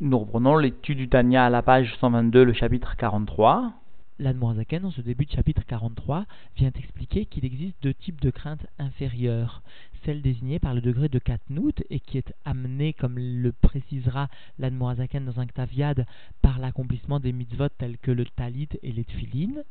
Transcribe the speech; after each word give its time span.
Nous 0.00 0.16
reprenons 0.16 0.56
l'étude 0.56 0.98
du 0.98 1.08
Tania 1.08 1.46
à 1.46 1.50
la 1.50 1.60
page 1.60 1.92
122, 2.00 2.44
le 2.44 2.52
chapitre 2.52 2.94
43. 2.96 3.72
L'Admorazaken, 4.20 4.82
dans 4.82 4.92
ce 4.92 5.00
début 5.00 5.24
de 5.24 5.32
chapitre 5.32 5.62
43, 5.66 6.24
vient 6.56 6.70
expliquer 6.70 7.26
qu'il 7.26 7.44
existe 7.44 7.74
deux 7.82 7.94
types 7.94 8.20
de 8.20 8.30
craintes 8.30 8.64
inférieures. 8.78 9.60
Celle 10.04 10.22
désignée 10.22 10.60
par 10.60 10.72
le 10.72 10.80
degré 10.80 11.08
de 11.08 11.18
Katnout 11.18 11.82
et 11.90 11.98
qui 11.98 12.16
est 12.16 12.32
amenée, 12.44 12.92
comme 12.92 13.18
le 13.18 13.50
précisera 13.50 14.28
l'Admorazaken 14.60 15.24
dans 15.24 15.40
un 15.40 15.46
Ktaviad, 15.46 16.06
par 16.42 16.60
l'accomplissement 16.60 17.18
des 17.18 17.32
mitzvot 17.32 17.68
tels 17.76 17.98
que 17.98 18.12
le 18.12 18.24
Talit 18.24 18.68
et 18.84 18.92
les 18.92 19.02
Tfilin, 19.02 19.62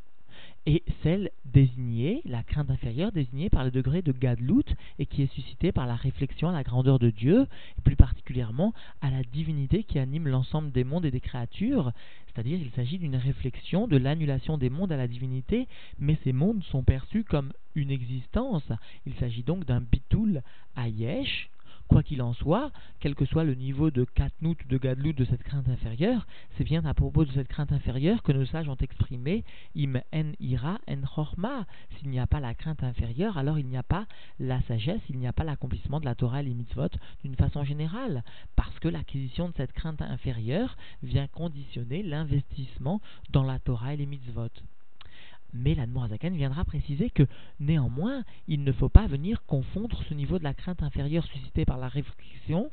et 0.65 0.83
celle 1.01 1.31
désignée, 1.45 2.21
la 2.25 2.43
crainte 2.43 2.69
inférieure 2.69 3.11
désignée 3.11 3.49
par 3.49 3.63
le 3.63 3.71
degré 3.71 4.01
de 4.01 4.11
Gadlut 4.11 4.65
et 4.99 5.05
qui 5.05 5.21
est 5.21 5.33
suscitée 5.33 5.71
par 5.71 5.87
la 5.87 5.95
réflexion 5.95 6.49
à 6.49 6.51
la 6.51 6.63
grandeur 6.63 6.99
de 6.99 7.09
Dieu, 7.09 7.47
et 7.77 7.81
plus 7.81 7.95
particulièrement 7.95 8.73
à 9.01 9.09
la 9.09 9.23
divinité 9.23 9.83
qui 9.83 9.99
anime 9.99 10.27
l'ensemble 10.27 10.71
des 10.71 10.83
mondes 10.83 11.05
et 11.05 11.11
des 11.11 11.21
créatures, 11.21 11.91
c'est-à-dire 12.27 12.59
il 12.61 12.71
s'agit 12.71 12.99
d'une 12.99 13.15
réflexion 13.15 13.87
de 13.87 13.97
l'annulation 13.97 14.57
des 14.57 14.69
mondes 14.69 14.91
à 14.91 14.97
la 14.97 15.07
divinité, 15.07 15.67
mais 15.99 16.17
ces 16.23 16.33
mondes 16.33 16.63
sont 16.65 16.83
perçus 16.83 17.23
comme 17.23 17.51
une 17.75 17.91
existence. 17.91 18.67
Il 19.05 19.13
s'agit 19.15 19.43
donc 19.43 19.65
d'un 19.65 19.81
bitul 19.81 20.41
ayesh, 20.75 21.49
Quoi 21.87 22.03
qu'il 22.03 22.21
en 22.21 22.33
soit, 22.33 22.71
quel 22.99 23.15
que 23.15 23.25
soit 23.25 23.43
le 23.43 23.55
niveau 23.55 23.91
de 23.91 24.03
katnout 24.03 24.57
de 24.67 24.77
gadlout 24.77 25.13
de 25.13 25.25
cette 25.25 25.43
crainte 25.43 25.69
inférieure, 25.69 26.27
c'est 26.57 26.63
bien 26.63 26.83
à 26.85 26.93
propos 26.93 27.23
de 27.23 27.31
cette 27.31 27.47
crainte 27.47 27.71
inférieure 27.71 28.23
que 28.23 28.31
nos 28.31 28.45
sages 28.45 28.67
ont 28.67 28.75
exprimé 28.75 29.43
im 29.75 30.01
en 30.13 30.31
ira 30.39 30.79
en 30.87 31.01
chorma. 31.01 31.65
S'il 31.97 32.09
n'y 32.09 32.19
a 32.19 32.27
pas 32.27 32.39
la 32.39 32.53
crainte 32.53 32.83
inférieure, 32.83 33.37
alors 33.37 33.57
il 33.57 33.67
n'y 33.67 33.77
a 33.77 33.83
pas 33.83 34.05
la 34.39 34.61
sagesse, 34.63 35.01
il 35.09 35.17
n'y 35.17 35.27
a 35.27 35.33
pas 35.33 35.43
l'accomplissement 35.43 35.99
de 35.99 36.05
la 36.05 36.15
Torah 36.15 36.41
et 36.41 36.45
les 36.45 36.53
mitzvot 36.53 36.89
d'une 37.23 37.35
façon 37.35 37.63
générale, 37.63 38.23
parce 38.55 38.77
que 38.79 38.87
l'acquisition 38.87 39.49
de 39.49 39.53
cette 39.55 39.73
crainte 39.73 40.01
inférieure 40.01 40.75
vient 41.03 41.27
conditionner 41.27 42.03
l'investissement 42.03 43.01
dans 43.29 43.43
la 43.43 43.59
Torah 43.59 43.93
et 43.93 43.97
les 43.97 44.05
mitzvot. 44.05 44.49
Mais 45.53 45.75
l'Admorazakan 45.75 46.31
viendra 46.31 46.65
préciser 46.65 47.09
que 47.09 47.27
néanmoins, 47.59 48.23
il 48.47 48.63
ne 48.63 48.71
faut 48.71 48.89
pas 48.89 49.07
venir 49.07 49.43
confondre 49.45 50.01
ce 50.09 50.13
niveau 50.13 50.39
de 50.39 50.43
la 50.43 50.53
crainte 50.53 50.83
inférieure 50.83 51.25
suscitée 51.25 51.65
par 51.65 51.77
la 51.77 51.87
réflexion 51.87 52.69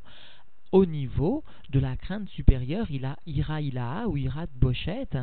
au 0.74 0.86
niveau 0.86 1.44
de 1.70 1.78
la 1.78 1.96
crainte 1.96 2.28
supérieure, 2.30 2.88
il 2.90 3.04
a 3.04 3.16
ira 3.26 3.60
ilaha 3.60 4.08
ou 4.08 4.16
ira 4.16 4.46
bochette, 4.56 5.16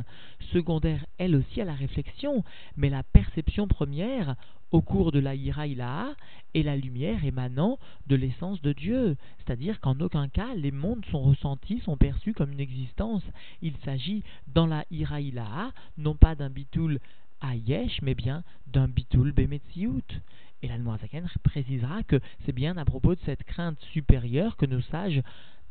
secondaire 0.53 1.05
elle 1.17 1.35
aussi 1.35 1.59
à 1.59 1.65
la 1.65 1.73
réflexion, 1.73 2.45
mais 2.77 2.89
la 2.89 3.03
perception 3.03 3.67
première 3.67 4.37
au 4.71 4.81
cours 4.81 5.11
de 5.11 5.19
la 5.19 5.35
ira 5.35 5.67
ilaha 5.67 6.15
est 6.53 6.63
la 6.63 6.77
lumière 6.77 7.25
émanant 7.25 7.79
de 8.07 8.15
l'essence 8.15 8.61
de 8.61 8.71
Dieu, 8.71 9.17
c'est-à-dire 9.39 9.81
qu'en 9.81 9.99
aucun 9.99 10.29
cas 10.29 10.55
les 10.55 10.71
mondes 10.71 11.05
sont 11.11 11.21
ressentis, 11.21 11.81
sont 11.81 11.97
perçus 11.97 12.33
comme 12.33 12.53
une 12.53 12.61
existence. 12.61 13.23
Il 13.61 13.75
s'agit 13.83 14.23
dans 14.47 14.67
la 14.67 14.85
ira 14.89 15.19
ilaha 15.19 15.73
non 15.97 16.15
pas 16.15 16.35
d'un 16.35 16.49
bitoul 16.49 17.01
Ayesh, 17.41 18.01
mais 18.01 18.15
bien 18.15 18.43
d'un 18.67 18.87
bitul 18.87 19.31
bemetziut. 19.31 20.21
Et 20.63 20.67
la 20.67 20.77
Zaken 20.77 21.27
précisera 21.43 22.03
que 22.03 22.19
c'est 22.45 22.51
bien 22.51 22.77
à 22.77 22.85
propos 22.85 23.15
de 23.15 23.19
cette 23.25 23.43
crainte 23.43 23.79
supérieure 23.91 24.57
que 24.57 24.67
nos 24.67 24.81
sages 24.81 25.21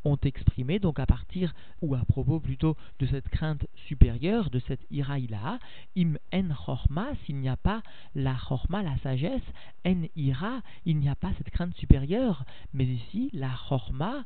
ont 0.04 0.18
exprimé, 0.22 0.78
donc 0.78 0.98
à 0.98 1.06
partir, 1.06 1.54
ou 1.82 1.94
à 1.94 2.04
propos 2.04 2.40
plutôt 2.40 2.76
de 2.98 3.06
cette 3.06 3.28
crainte 3.28 3.66
supérieure, 3.86 4.50
de 4.50 4.60
cette 4.60 4.84
iraïla, 4.90 5.58
im 5.96 6.14
en 6.32 6.54
chorma, 6.54 7.08
s'il 7.24 7.36
n'y 7.36 7.48
a 7.48 7.56
pas 7.56 7.82
la 8.14 8.34
chorma, 8.34 8.82
la 8.82 8.96
sagesse, 8.98 9.42
en 9.86 10.02
ira, 10.16 10.62
il 10.86 10.98
n'y 10.98 11.08
a 11.08 11.14
pas 11.14 11.32
cette 11.36 11.50
crainte 11.50 11.74
supérieure, 11.76 12.44
mais 12.72 12.86
ici, 12.86 13.30
la 13.32 13.50
chorma 13.68 14.24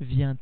vient 0.00 0.36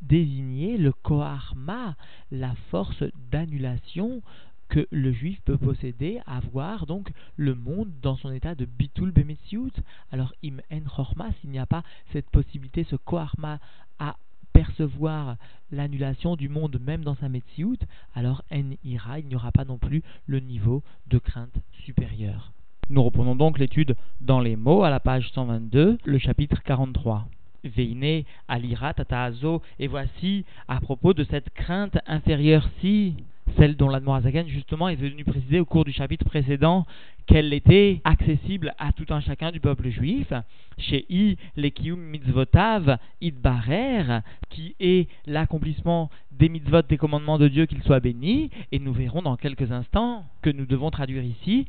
désigner 0.00 0.78
le 0.78 0.92
koharma, 0.92 1.94
la 2.30 2.54
force 2.70 3.04
d'annulation 3.30 4.22
que 4.70 4.86
le 4.90 5.12
juif 5.12 5.40
peut 5.44 5.58
posséder, 5.58 6.20
avoir 6.26 6.86
donc 6.86 7.12
le 7.36 7.54
monde 7.54 7.90
dans 8.00 8.16
son 8.16 8.32
état 8.32 8.54
de 8.54 8.64
bitul 8.64 9.10
bemetsiout. 9.10 9.72
Alors 10.12 10.32
im 10.44 10.58
en 10.72 10.88
chorma, 10.88 11.28
s'il 11.40 11.50
n'y 11.50 11.58
a 11.58 11.66
pas 11.66 11.82
cette 12.12 12.30
possibilité, 12.30 12.84
ce 12.84 12.96
koharma 12.96 13.58
à 13.98 14.16
percevoir 14.52 15.36
l'annulation 15.72 16.36
du 16.36 16.48
monde 16.48 16.78
même 16.80 17.04
dans 17.04 17.16
sa 17.16 17.28
metsiout, 17.28 17.78
alors 18.14 18.42
en 18.52 18.70
ira, 18.84 19.18
il 19.18 19.26
n'y 19.26 19.36
aura 19.36 19.52
pas 19.52 19.64
non 19.64 19.78
plus 19.78 20.02
le 20.26 20.40
niveau 20.40 20.82
de 21.08 21.18
crainte 21.18 21.54
supérieure. 21.84 22.52
Nous 22.88 23.02
reprenons 23.02 23.36
donc 23.36 23.58
l'étude 23.58 23.96
dans 24.20 24.40
les 24.40 24.56
mots 24.56 24.82
à 24.82 24.90
la 24.90 25.00
page 25.00 25.30
122, 25.32 25.98
le 26.04 26.18
chapitre 26.18 26.62
43. 26.62 27.26
Veine 27.62 28.24
alira 28.48 28.94
tataazo, 28.94 29.62
et 29.78 29.86
voici 29.86 30.44
à 30.66 30.80
propos 30.80 31.12
de 31.12 31.24
cette 31.24 31.50
crainte 31.50 31.98
inférieure-ci, 32.06 33.16
celle 33.56 33.76
dont 33.76 33.88
l'Admorazagan 33.88 34.44
justement 34.48 34.88
est 34.88 34.96
venu 34.96 35.24
préciser 35.24 35.60
au 35.60 35.64
cours 35.64 35.84
du 35.84 35.92
chapitre 35.92 36.24
précédent 36.24 36.86
qu'elle 37.26 37.52
était 37.52 38.00
accessible 38.04 38.74
à 38.78 38.92
tout 38.92 39.06
un 39.10 39.20
chacun 39.20 39.52
du 39.52 39.60
peuple 39.60 39.88
juif, 39.90 40.32
chez 40.78 41.06
I, 41.08 41.36
l'Ekium 41.56 42.00
mitzvotav 42.00 42.98
idbarer, 43.20 44.20
qui 44.48 44.74
est 44.80 45.08
l'accomplissement 45.26 46.10
des 46.32 46.48
mitzvot, 46.48 46.82
des 46.82 46.96
commandements 46.96 47.38
de 47.38 47.48
Dieu, 47.48 47.66
qu'il 47.66 47.82
soit 47.82 48.00
béni, 48.00 48.50
et 48.72 48.78
nous 48.78 48.92
verrons 48.92 49.22
dans 49.22 49.36
quelques 49.36 49.70
instants 49.70 50.24
que 50.42 50.50
nous 50.50 50.66
devons 50.66 50.90
traduire 50.90 51.22
ici, 51.22 51.66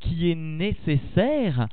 qui 0.00 0.30
est 0.30 0.34
nécessaire 0.34 1.68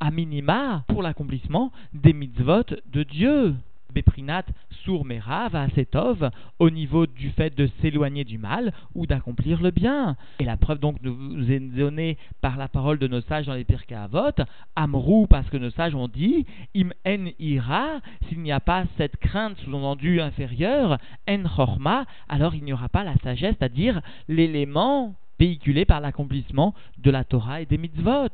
à 0.00 0.10
minima 0.10 0.84
pour 0.88 1.02
l'accomplissement 1.02 1.72
des 1.94 2.12
mitzvot 2.12 2.64
de 2.92 3.02
Dieu. 3.02 3.54
Beprinat 3.96 4.44
Sourmera 4.84 5.46
Asetov 5.54 6.30
au 6.58 6.68
niveau 6.68 7.06
du 7.06 7.30
fait 7.30 7.56
de 7.56 7.66
s'éloigner 7.80 8.24
du 8.24 8.36
mal 8.36 8.74
ou 8.94 9.06
d'accomplir 9.06 9.62
le 9.62 9.70
bien. 9.70 10.16
Et 10.38 10.44
la 10.44 10.58
preuve 10.58 10.80
donc 10.80 10.96
nous 11.02 11.50
est 11.50 11.60
donnée 11.60 12.18
par 12.42 12.58
la 12.58 12.68
parole 12.68 12.98
de 12.98 13.08
nos 13.08 13.22
sages 13.22 13.46
dans 13.46 13.54
les 13.54 13.64
Pirkei 13.64 13.94
Avot, 13.94 14.42
Amrou 14.76 15.26
parce 15.26 15.48
que 15.48 15.56
nos 15.56 15.70
sages 15.70 15.94
ont 15.94 16.08
dit 16.08 16.44
Im 16.76 16.90
en 17.06 17.30
ira, 17.38 18.00
s'il 18.28 18.40
n'y 18.40 18.52
a 18.52 18.60
pas 18.60 18.84
cette 18.98 19.16
crainte 19.16 19.56
sous-entendue 19.64 20.20
inférieure, 20.20 20.98
en 21.26 21.42
chorma, 21.44 22.04
alors 22.28 22.54
il 22.54 22.64
n'y 22.64 22.74
aura 22.74 22.90
pas 22.90 23.02
la 23.02 23.16
sagesse, 23.22 23.54
c'est-à-dire 23.58 24.02
l'élément 24.28 25.14
véhiculé 25.38 25.86
par 25.86 26.00
l'accomplissement 26.00 26.74
de 26.98 27.10
la 27.10 27.24
Torah 27.24 27.62
et 27.62 27.66
des 27.66 27.78
mitzvot 27.78 28.28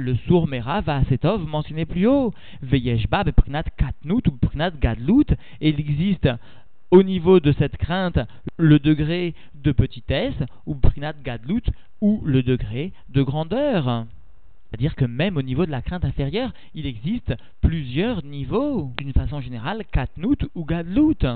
le 0.00 0.16
sourd 0.26 0.48
Mera 0.48 0.80
va 0.80 0.96
à 0.96 1.04
Setov 1.04 1.46
mentionné 1.46 1.84
plus 1.84 2.06
haut. 2.06 2.32
Veyeshba 2.62 3.24
beprinat 3.24 3.64
katnut 3.76 4.26
ou 4.26 4.32
beprinat 4.32 4.72
gadlut. 4.80 5.26
Et 5.60 5.68
il 5.68 5.80
existe 5.80 6.28
au 6.90 7.02
niveau 7.02 7.38
de 7.38 7.52
cette 7.52 7.76
crainte 7.76 8.18
le 8.56 8.78
degré 8.78 9.34
de 9.54 9.72
petitesse 9.72 10.42
ou 10.66 10.74
beprinat 10.74 11.14
gadlut 11.24 11.62
ou 12.00 12.22
le 12.24 12.42
degré 12.42 12.92
de 13.10 13.22
grandeur. 13.22 14.06
C'est-à-dire 14.70 14.94
que 14.94 15.04
même 15.04 15.36
au 15.36 15.42
niveau 15.42 15.66
de 15.66 15.70
la 15.70 15.82
crainte 15.82 16.04
inférieure, 16.04 16.52
il 16.74 16.86
existe 16.86 17.34
plusieurs 17.60 18.24
niveaux. 18.24 18.92
D'une 18.96 19.12
façon 19.12 19.40
générale, 19.40 19.84
katnut 19.92 20.48
ou 20.54 20.64
gadlut. 20.64 21.26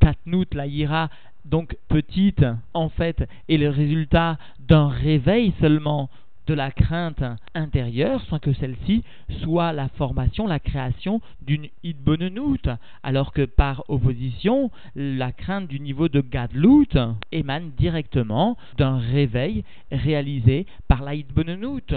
Katnut, 0.00 0.54
la 0.54 0.66
ira, 0.66 1.10
donc 1.44 1.76
petite, 1.88 2.44
en 2.72 2.88
fait, 2.88 3.28
est 3.48 3.56
le 3.56 3.68
résultat 3.68 4.38
d'un 4.60 4.88
réveil 4.88 5.52
seulement 5.60 6.08
de 6.46 6.54
la 6.54 6.70
crainte 6.70 7.22
intérieure 7.54 8.22
sans 8.28 8.38
que 8.38 8.52
celle-ci 8.52 9.02
soit 9.42 9.72
la 9.72 9.88
formation, 9.88 10.46
la 10.46 10.58
création 10.58 11.20
d'une 11.42 11.68
idbonenout, 11.82 12.68
alors 13.02 13.32
que 13.32 13.44
par 13.44 13.84
opposition, 13.88 14.70
la 14.94 15.32
crainte 15.32 15.68
du 15.68 15.80
niveau 15.80 16.08
de 16.08 16.20
gadlout 16.20 16.98
émane 17.32 17.70
directement 17.76 18.56
d'un 18.76 18.98
réveil 18.98 19.64
réalisé 19.90 20.66
par 20.88 21.02
la 21.02 21.14
idbonenout. 21.14 21.94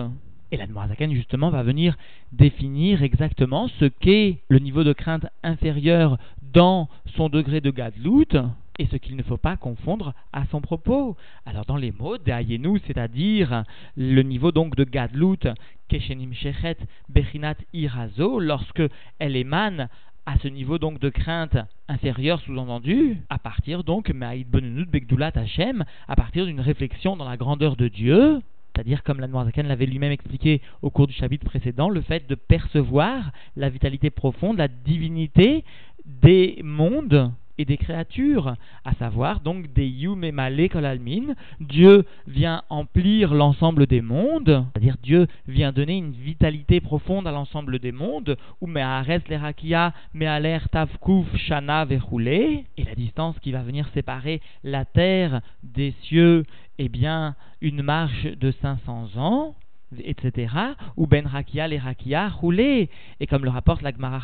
Et 0.51 0.57
la 0.57 0.65
Zaken 0.65 1.13
justement 1.13 1.49
va 1.49 1.61
venir 1.61 1.97
définir 2.31 3.03
exactement 3.03 3.67
ce 3.79 3.85
qu'est 3.85 4.39
le 4.47 4.59
niveau 4.59 4.85
de 4.85 4.93
crainte 4.93 5.25
inférieur 5.43 6.17
dans 6.53 6.87
son 7.17 7.27
degré 7.27 7.59
de 7.59 7.69
gadlout 7.69 8.37
et 8.79 8.88
ce 8.88 8.95
qu'il 8.95 9.15
ne 9.15 9.23
faut 9.23 9.38
pas 9.38 9.57
confondre 9.57 10.13
à 10.33 10.45
son 10.45 10.62
propos. 10.62 11.15
Alors 11.45 11.65
dans 11.65 11.77
les 11.77 11.91
mots 11.91 12.18
d'Ayenu, 12.18 12.79
c'est-à-dire 12.85 13.63
le 13.95 14.21
niveau 14.21 14.51
donc 14.51 14.75
de 14.75 14.83
Gadlut, 14.83 15.47
Keshenim 15.88 16.33
Shechet, 16.33 16.77
Bechinat 17.09 17.56
Irazo, 17.74 18.39
lorsque 18.39 18.83
elle 19.19 19.35
émane 19.35 19.89
à 20.25 20.38
ce 20.39 20.50
niveau 20.50 20.77
donc 20.77 21.00
de 21.00 21.09
crainte 21.09 21.57
inférieure 21.88 22.41
sous-entendu, 22.41 23.18
à 23.29 23.39
partir 23.39 23.85
donc, 23.85 24.09
Maïd 24.09 24.50
Begdulat 24.50 25.31
Hashem, 25.33 25.85
à 26.07 26.15
partir 26.18 26.45
d'une 26.45 26.59
réflexion 26.59 27.15
dans 27.15 27.27
la 27.27 27.38
grandeur 27.38 27.77
de 27.77 27.88
Dieu, 27.88 28.41
c'est-à-dire 28.75 29.03
comme 29.03 29.21
l'Anmoazakan 29.21 29.63
l'avait 29.63 29.85
lui-même 29.85 30.12
expliqué 30.12 30.62
au 30.81 30.89
cours 30.89 31.07
du 31.07 31.13
chapitre 31.13 31.45
précédent, 31.45 31.89
le 31.89 32.01
fait 32.01 32.27
de 32.27 32.35
percevoir 32.35 33.31
la 33.56 33.69
vitalité 33.69 34.09
profonde, 34.09 34.57
la 34.57 34.68
divinité 34.68 35.63
des 36.06 36.59
mondes 36.62 37.31
et 37.57 37.65
des 37.65 37.77
créatures, 37.77 38.56
à 38.86 38.94
savoir 38.95 39.39
donc 39.39 39.74
des 39.74 39.88
Yum 39.88 40.24
et 40.24 40.69
Kolalmin. 40.69 41.33
Dieu 41.59 42.06
vient 42.27 42.63
emplir 42.69 43.33
l'ensemble 43.33 43.88
des 43.88 44.01
mondes, 44.01 44.65
c'est-à-dire 44.74 44.98
Dieu 45.01 45.27
vient 45.48 45.71
donner 45.71 45.98
une 45.98 46.12
vitalité 46.12 46.81
profonde 46.81 47.27
à 47.27 47.31
l'ensemble 47.31 47.80
des 47.80 47.92
mondes, 47.92 48.38
ou 48.62 48.68
Me'ares 48.68 49.27
Lerakia, 49.30 49.94
Me'aler 50.13 50.59
Tavkuf 50.71 51.36
Shana 51.36 51.86
Verroulé, 51.86 52.65
et 52.77 52.83
la 52.83 52.95
distance 52.95 53.38
qui 53.39 53.51
va 53.51 53.62
venir 53.62 53.88
séparer 53.94 54.42
la 54.63 54.86
terre 54.86 55.42
des 55.63 55.94
cieux, 56.03 56.45
eh 56.77 56.89
bien, 56.89 57.36
une 57.62 57.81
marche 57.81 58.25
de 58.25 58.51
500 58.51 59.18
ans 59.18 59.56
etc. 60.03 60.53
Ou 60.98 61.07
ben 61.07 61.25
rakia 61.25 61.68
les 61.68 61.77
rakia 61.77 62.27
roulé. 62.27 62.89
Et 63.19 63.27
comme 63.27 63.44
le 63.44 63.50
rapporte 63.50 63.81
la 63.81 63.92
Gemara 63.92 64.21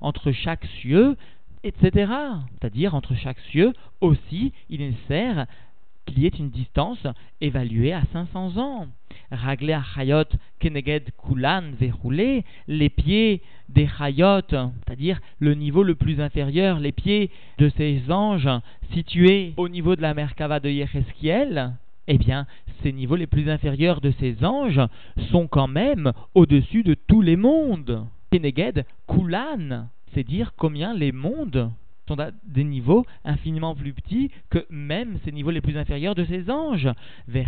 entre 0.00 0.32
chaque 0.32 0.64
cieux, 0.80 1.16
etc. 1.64 2.12
C'est-à-dire 2.52 2.94
entre 2.94 3.14
chaque 3.16 3.40
cieux 3.50 3.72
aussi, 4.00 4.52
il 4.70 4.82
est 4.82 4.90
nécessaire 4.90 5.46
qu'il 6.06 6.18
y 6.18 6.26
ait 6.26 6.38
une 6.38 6.50
distance 6.50 7.06
évaluée 7.40 7.92
à 7.92 8.02
500 8.12 8.58
ans. 8.58 8.86
Raglé 9.30 9.72
à 9.72 9.82
Chayot 9.82 10.24
Keneged 10.60 11.10
Kulan 11.26 11.62
verroulé, 11.78 12.44
les 12.68 12.90
pieds 12.90 13.40
des 13.68 13.88
Chayot, 13.88 14.42
c'est-à-dire 14.50 15.20
le 15.38 15.54
niveau 15.54 15.82
le 15.82 15.94
plus 15.94 16.20
inférieur, 16.20 16.78
les 16.78 16.92
pieds 16.92 17.30
de 17.58 17.70
ces 17.70 18.02
anges 18.10 18.50
situés 18.92 19.54
au 19.56 19.68
niveau 19.68 19.96
de 19.96 20.02
la 20.02 20.14
Merkava 20.14 20.60
de 20.60 20.68
Yecheskiel, 20.68 21.72
eh 22.06 22.18
bien, 22.18 22.46
ces 22.82 22.92
niveaux 22.92 23.16
les 23.16 23.26
plus 23.26 23.48
inférieurs 23.48 24.02
de 24.02 24.12
ces 24.20 24.44
anges 24.44 24.82
sont 25.30 25.46
quand 25.46 25.68
même 25.68 26.12
au-dessus 26.34 26.82
de 26.82 26.94
tous 26.94 27.22
les 27.22 27.36
mondes. 27.36 28.06
Keneged, 28.30 28.84
Kulan, 29.08 29.88
c'est 30.14 30.24
dire 30.24 30.52
combien 30.56 30.94
les 30.94 31.12
mondes 31.12 31.70
sont 32.06 32.20
à 32.20 32.30
des 32.44 32.64
niveaux 32.64 33.06
infiniment 33.24 33.74
plus 33.74 33.92
petits 33.94 34.30
que 34.50 34.66
même 34.68 35.18
ces 35.24 35.32
niveaux 35.32 35.50
les 35.50 35.60
plus 35.60 35.78
inférieurs 35.78 36.14
de 36.14 36.24
ces 36.24 36.50
anges. 36.50 36.90
Les 37.28 37.46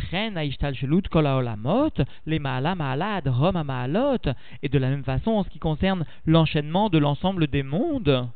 et 4.62 4.68
de 4.68 4.78
la 4.78 4.90
même 4.90 5.04
façon 5.04 5.30
en 5.32 5.44
ce 5.44 5.50
qui 5.50 5.58
concerne 5.58 6.04
l'enchaînement 6.24 6.88
de 6.88 6.98
l'ensemble 6.98 7.48
des 7.48 7.62
mondes, 7.62 8.28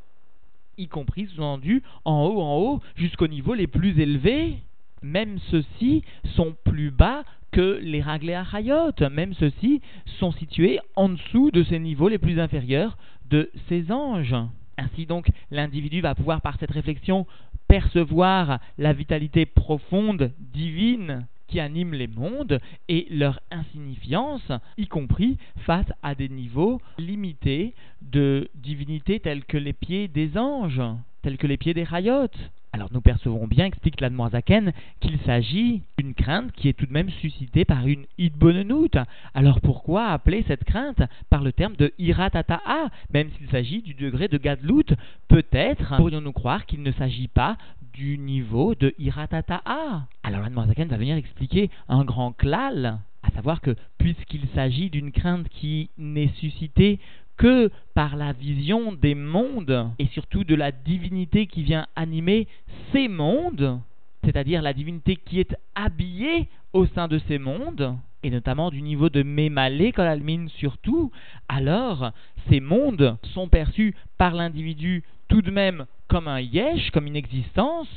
y 0.76 0.88
compris 0.88 1.26
sous-entendu 1.26 1.82
en 2.04 2.24
haut, 2.24 2.40
en 2.42 2.56
haut, 2.58 2.80
jusqu'aux 2.96 3.28
niveaux 3.28 3.54
les 3.54 3.66
plus 3.66 3.98
élevés 3.98 4.58
même 5.02 5.38
ceux-ci 5.50 6.02
sont 6.36 6.54
plus 6.64 6.90
bas 6.90 7.24
que 7.52 7.80
les 7.82 8.00
Raglé 8.02 8.34
Achayot. 8.34 8.92
Même 9.10 9.34
ceux-ci 9.34 9.80
sont 10.18 10.32
situés 10.32 10.78
en 10.96 11.08
dessous 11.08 11.50
de 11.50 11.62
ces 11.64 11.78
niveaux 11.78 12.08
les 12.08 12.18
plus 12.18 12.38
inférieurs 12.38 12.96
de 13.30 13.50
ces 13.68 13.90
anges. 13.90 14.36
Ainsi 14.76 15.06
donc, 15.06 15.28
l'individu 15.50 16.00
va 16.00 16.14
pouvoir 16.14 16.40
par 16.40 16.58
cette 16.58 16.70
réflexion 16.70 17.26
percevoir 17.68 18.58
la 18.78 18.92
vitalité 18.92 19.46
profonde, 19.46 20.32
divine, 20.38 21.26
qui 21.46 21.60
anime 21.60 21.94
les 21.94 22.06
mondes 22.06 22.60
et 22.88 23.06
leur 23.10 23.40
insignifiance, 23.50 24.50
y 24.78 24.86
compris 24.86 25.36
face 25.66 25.86
à 26.02 26.14
des 26.14 26.28
niveaux 26.28 26.80
limités 26.98 27.74
de 28.02 28.48
divinité 28.54 29.20
tels 29.20 29.44
que 29.44 29.58
les 29.58 29.72
pieds 29.72 30.08
des 30.08 30.38
anges, 30.38 30.82
tels 31.22 31.38
que 31.38 31.46
les 31.46 31.56
pieds 31.56 31.74
des 31.74 31.84
rayotes. 31.84 32.38
Alors 32.72 32.88
nous 32.92 33.00
percevons 33.00 33.48
bien, 33.48 33.66
explique 33.66 34.00
l'Admoisaken, 34.00 34.72
qu'il 35.00 35.18
s'agit 35.26 35.82
d'une 35.98 36.14
crainte 36.14 36.52
qui 36.52 36.68
est 36.68 36.72
tout 36.72 36.86
de 36.86 36.92
même 36.92 37.10
suscitée 37.10 37.64
par 37.64 37.86
une 37.86 38.04
idbonenout. 38.16 38.96
Alors 39.34 39.60
pourquoi 39.60 40.08
appeler 40.08 40.44
cette 40.46 40.64
crainte 40.64 41.02
par 41.30 41.42
le 41.42 41.52
terme 41.52 41.74
de 41.76 41.92
iratata'a, 41.98 42.90
même 43.12 43.28
s'il 43.36 43.48
s'agit 43.50 43.82
du 43.82 43.94
degré 43.94 44.28
de 44.28 44.38
gadlout? 44.38 44.94
Peut-être 45.28 45.96
pourrions-nous 45.96 46.32
croire 46.32 46.64
qu'il 46.66 46.82
ne 46.82 46.92
s'agit 46.92 47.28
pas 47.28 47.56
du 47.92 48.18
niveau 48.18 48.76
de 48.76 48.94
iratata'a. 48.98 50.06
Alors 50.22 50.40
l'Admoisaken 50.40 50.88
va 50.88 50.96
venir 50.96 51.16
expliquer 51.16 51.70
un 51.88 52.04
grand 52.04 52.32
klal, 52.32 53.00
à 53.24 53.30
savoir 53.32 53.60
que 53.60 53.74
puisqu'il 53.98 54.46
s'agit 54.54 54.90
d'une 54.90 55.10
crainte 55.10 55.48
qui 55.48 55.90
n'est 55.98 56.32
suscitée 56.38 57.00
que 57.40 57.70
par 57.94 58.16
la 58.16 58.34
vision 58.34 58.92
des 58.92 59.14
mondes 59.14 59.88
et 59.98 60.06
surtout 60.08 60.44
de 60.44 60.54
la 60.54 60.72
divinité 60.72 61.46
qui 61.46 61.62
vient 61.62 61.86
animer 61.96 62.46
ces 62.92 63.08
mondes, 63.08 63.80
c'est-à-dire 64.22 64.60
la 64.60 64.74
divinité 64.74 65.16
qui 65.16 65.40
est 65.40 65.56
habillée 65.74 66.48
au 66.74 66.84
sein 66.84 67.08
de 67.08 67.18
ces 67.28 67.38
mondes, 67.38 67.96
et 68.22 68.28
notamment 68.28 68.70
du 68.70 68.82
niveau 68.82 69.08
de 69.08 69.22
Mémalé, 69.22 69.90
Kolalmine 69.92 70.50
surtout, 70.50 71.10
alors 71.48 72.12
ces 72.50 72.60
mondes 72.60 73.16
sont 73.32 73.48
perçus 73.48 73.94
par 74.18 74.34
l'individu 74.34 75.02
tout 75.28 75.40
de 75.40 75.50
même 75.50 75.86
comme 76.08 76.28
un 76.28 76.40
yesh, 76.40 76.90
comme 76.90 77.06
une 77.06 77.16
existence, 77.16 77.88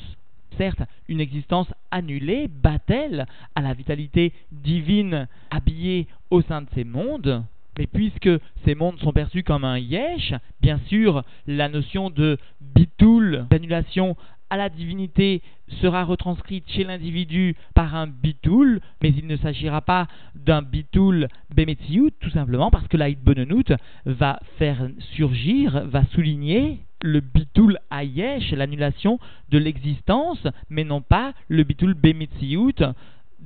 certes 0.58 0.84
une 1.10 1.20
existence 1.20 1.68
annulée, 1.92 2.48
battelle 2.48 3.26
à 3.56 3.62
la 3.62 3.74
vitalité 3.74 4.32
divine 4.54 5.28
habillée 5.52 6.08
au 6.30 6.42
sein 6.42 6.62
de 6.62 6.68
ces 6.74 6.86
mondes, 6.86 7.44
mais 7.78 7.88
puisque 7.88 8.30
ces 8.66 8.76
mondes 8.76 9.00
sont 9.00 9.14
perçus 9.14 9.44
comme 9.44 9.64
un 9.64 9.78
yesh, 9.78 10.34
bien 10.62 10.80
sûr, 10.88 11.24
la 11.48 11.70
notion 11.70 12.10
de 12.10 12.38
bitoul, 12.62 13.46
d'annulation 13.50 14.16
à 14.50 14.58
la 14.58 14.70
divinité, 14.70 15.42
sera 15.82 16.04
retranscrite 16.04 16.70
chez 16.70 16.84
l'individu 16.84 17.56
par 17.74 17.96
un 17.96 18.06
bitoul, 18.06 18.82
mais 19.02 19.10
il 19.10 19.26
ne 19.26 19.38
s'agira 19.38 19.82
pas 19.82 20.08
d'un 20.36 20.62
bitoul 20.62 21.28
bemetziut, 21.56 22.12
tout 22.20 22.30
simplement 22.30 22.70
parce 22.70 22.88
que 22.88 22.98
la 22.98 23.10
hitbonenout 23.10 23.74
va 24.06 24.40
faire 24.60 24.90
surgir, 25.16 25.84
va 25.88 26.04
souligner 26.14 26.82
le 27.02 27.20
bitoul 27.20 27.80
ayesh, 27.92 28.52
l'annulation 28.52 29.20
de 29.50 29.58
l'existence, 29.58 30.46
mais 30.70 30.84
non 30.84 31.02
pas 31.02 31.34
le 31.48 31.64
bitoul 31.64 31.96
bemetziut 31.96 32.76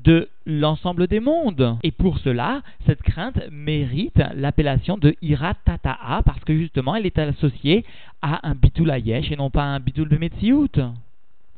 de 0.08 0.30
l'ensemble 0.46 1.08
des 1.08 1.20
mondes. 1.20 1.78
Et 1.84 1.92
pour 1.92 2.18
cela, 2.20 2.62
cette 2.86 3.02
crainte 3.02 3.40
mérite 3.52 4.22
l'appellation 4.36 4.98
de 4.98 5.16
Iratata'a 5.22 6.22
parce 6.24 6.44
que 6.46 6.58
justement 6.58 6.96
elle 6.96 7.06
est 7.06 7.20
associée 7.20 7.84
à 8.22 8.48
un 8.48 8.56
bitul 8.56 8.90
ayesh 8.90 9.32
et 9.32 9.36
non 9.36 9.50
pas 9.50 9.64
à 9.64 9.68
un 9.68 9.82
bitul 9.82 10.08
de 10.08 10.18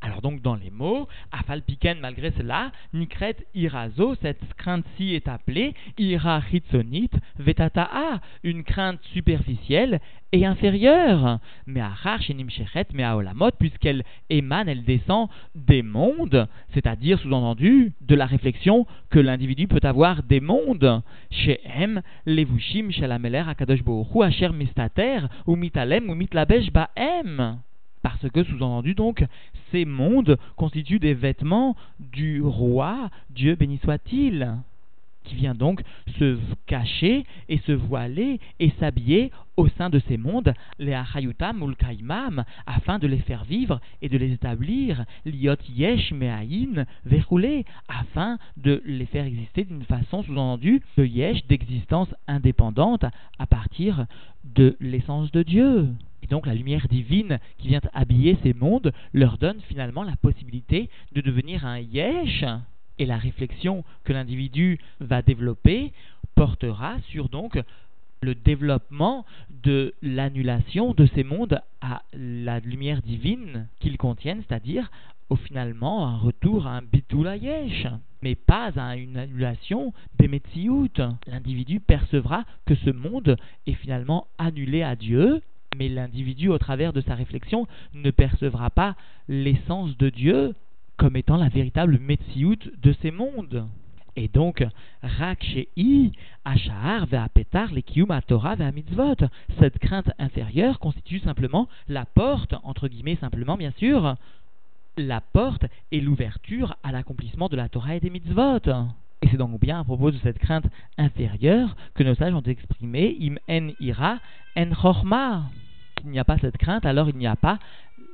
alors 0.02 0.22
donc 0.22 0.42
dans 0.42 0.56
les 0.56 0.70
mots, 0.70 1.08
Afalpiken 1.32 2.00
malgré 2.00 2.32
cela, 2.32 2.72
Nikret 2.94 3.36
Irazo, 3.54 4.16
cette 4.22 4.54
crainte-ci 4.56 5.14
est 5.14 5.28
appelée 5.28 5.74
Ira 5.98 6.42
Hitzonit 6.52 7.10
Vetata'a, 7.38 8.22
une 8.44 8.64
crainte 8.64 9.02
superficielle 9.14 10.00
et 10.32 10.46
inférieure. 10.46 11.40
Mais 11.66 11.82
à 11.82 11.92
Nimshechet, 12.30 12.88
mais 12.94 13.04
à 13.04 13.18
Olamot, 13.18 13.52
puisqu'elle 13.60 14.04
émane, 14.30 14.70
elle 14.70 14.84
descend 14.84 15.30
des 15.56 15.82
mondes, 15.82 16.48
c'est-à-dire 16.74 17.20
sous-entendu 17.20 17.94
de 18.02 18.16
la 18.16 18.26
réflexion 18.26 18.86
que 19.10 19.20
l'individu 19.20 19.68
peut 19.68 19.80
avoir 19.84 20.24
des 20.24 20.40
mondes. 20.40 21.02
Chez 21.32 21.60
M, 21.66 22.02
Levushim, 22.26 22.92
Shalameler, 22.92 23.44
Akadosh 23.48 23.84
Bohu, 23.84 24.24
Asher 24.24 24.50
Mistater, 24.50 25.20
ou 25.46 25.56
Mitalem, 25.56 26.10
ou 26.10 26.16
Mitlabesh. 26.16 26.70
Parce 28.02 28.30
que, 28.30 28.44
sous-entendu 28.44 28.96
donc, 28.96 29.26
ces 29.72 29.86
mondes 29.86 30.38
constituent 30.56 31.00
des 31.00 31.14
vêtements 31.14 31.76
du 32.00 32.42
roi, 32.42 33.10
Dieu 33.30 33.56
béni 33.56 33.80
soit-il, 33.84 34.58
qui 35.26 35.36
vient 35.36 35.54
donc 35.54 35.82
se 36.18 36.38
cacher 36.66 37.26
et 37.50 37.60
se 37.60 37.72
voiler 37.72 38.40
et 38.60 38.72
s'habiller 38.80 39.32
au 39.58 39.68
sein 39.68 39.90
de 39.90 40.00
ces 40.08 40.18
mondes, 40.18 40.54
les 40.80 40.94
Achayutam 40.94 41.62
ou 41.62 41.74
Kaimam, 41.76 42.46
afin 42.66 42.98
de 42.98 43.08
les 43.08 43.20
faire 43.20 43.44
vivre 43.44 43.80
et 44.02 44.10
de 44.10 44.18
les 44.18 44.32
établir, 44.32 45.06
liot 45.26 45.56
yesh 45.76 46.12
me'ayin, 46.12 46.86
verroulé, 47.06 47.66
afin 47.88 48.38
de 48.58 48.82
les 48.86 49.06
faire 49.06 49.26
exister 49.26 49.66
d'une 49.66 49.84
façon 49.84 50.24
sous-entendue 50.24 50.82
de 50.98 51.06
yesh 51.06 51.46
d'existence 51.48 52.10
indépendante 52.28 53.06
à 53.38 53.46
partir 53.46 54.06
de 54.46 54.78
l'essence 54.80 55.32
de 55.32 55.44
Dieu 55.44 55.90
donc 56.30 56.46
la 56.46 56.54
lumière 56.54 56.88
divine 56.88 57.40
qui 57.58 57.68
vient 57.68 57.82
habiller 57.94 58.38
ces 58.44 58.54
mondes 58.54 58.92
leur 59.14 59.38
donne 59.38 59.60
finalement 59.68 60.04
la 60.04 60.16
possibilité 60.16 60.90
de 61.14 61.22
devenir 61.22 61.66
un 61.66 61.80
yesh. 61.80 62.46
Et 62.98 63.06
la 63.06 63.18
réflexion 63.18 63.84
que 64.04 64.12
l'individu 64.12 64.78
va 65.00 65.22
développer 65.22 65.94
portera 66.36 66.98
sur 67.10 67.30
donc 67.30 67.62
le 68.22 68.36
développement 68.36 69.26
de 69.64 69.94
l'annulation 70.02 70.94
de 70.94 71.06
ces 71.16 71.24
mondes 71.24 71.62
à 71.82 72.02
la 72.14 72.60
lumière 72.60 73.02
divine 73.02 73.68
qu'ils 73.80 73.98
contiennent, 73.98 74.44
c'est-à-dire 74.48 74.92
au 75.30 75.36
finalement 75.36 76.08
un 76.08 76.18
retour 76.18 76.68
à 76.68 76.78
un 76.78 76.82
bitul 76.82 77.30
yesh, 77.42 77.88
mais 78.22 78.36
pas 78.36 78.72
à 78.76 78.96
une 78.96 79.18
annulation 79.18 79.94
des 80.18 80.30
L'individu 81.28 81.80
percevra 81.80 82.46
que 82.66 82.76
ce 82.76 82.90
monde 82.90 83.38
est 83.68 83.74
finalement 83.74 84.28
annulé 84.38 84.84
à 84.84 84.96
Dieu 84.96 85.42
mais 85.76 85.90
l'individu, 85.90 86.50
au 86.50 86.58
travers 86.58 86.94
de 86.94 87.02
sa 87.02 87.16
réflexion, 87.16 87.68
ne 87.94 88.12
percevra 88.12 88.70
pas 88.70 88.96
l'essence 89.28 89.98
de 89.98 90.10
Dieu 90.10 90.56
comme 90.98 91.16
étant 91.16 91.38
la 91.38 91.50
véritable 91.50 92.00
Metsiout 92.00 92.58
de 92.82 92.94
ces 93.02 93.12
mondes. 93.12 93.68
Et 94.16 94.28
donc, 94.28 94.66
Rak 95.02 95.58
I, 95.78 96.12
Ashar, 96.44 97.06
Ve'apetar, 97.06 97.72
Lekiyum, 97.72 98.20
Torah, 98.28 98.56
Ve'amitzvot. 98.56 99.28
Cette 99.60 99.80
crainte 99.80 100.12
inférieure 100.20 100.80
constitue 100.80 101.20
simplement 101.20 101.70
la 101.88 102.06
porte, 102.06 102.56
entre 102.64 102.90
guillemets 102.90 103.16
simplement 103.16 103.56
bien 103.56 103.72
sûr, 103.78 104.16
la 104.98 105.22
porte 105.22 105.66
et 105.92 106.02
l'ouverture 106.02 106.76
à 106.84 106.92
l'accomplissement 106.92 107.48
de 107.48 107.56
la 107.56 107.70
Torah 107.70 107.96
et 107.96 108.00
des 108.02 108.10
mitzvot. 108.10 108.60
C'est 109.30 109.38
donc 109.38 109.60
bien 109.60 109.80
à 109.80 109.84
propos 109.84 110.12
de 110.12 110.18
cette 110.18 110.40
crainte 110.40 110.66
inférieure 110.98 111.76
que 111.94 112.04
nos 112.04 112.16
sages 112.16 112.34
ont 112.34 112.42
exprimé 112.42 113.18
Im 113.22 113.36
en 113.50 113.70
ira 113.80 114.20
en 114.58 114.72
chorma. 114.74 115.44
S'il 116.00 116.10
n'y 116.12 116.20
a 116.20 116.24
pas 116.24 116.38
cette 116.38 116.58
crainte, 116.58 116.86
alors 116.86 117.10
il 117.10 117.18
n'y 117.18 117.28
a 117.28 117.36
pas 117.36 117.60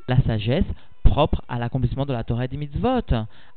la 0.07 0.21
sagesse 0.21 0.65
propre 1.03 1.41
à 1.47 1.59
l'accomplissement 1.59 2.05
de 2.05 2.13
la 2.13 2.23
Torah 2.23 2.47
des 2.47 2.57
mitzvot. 2.57 3.13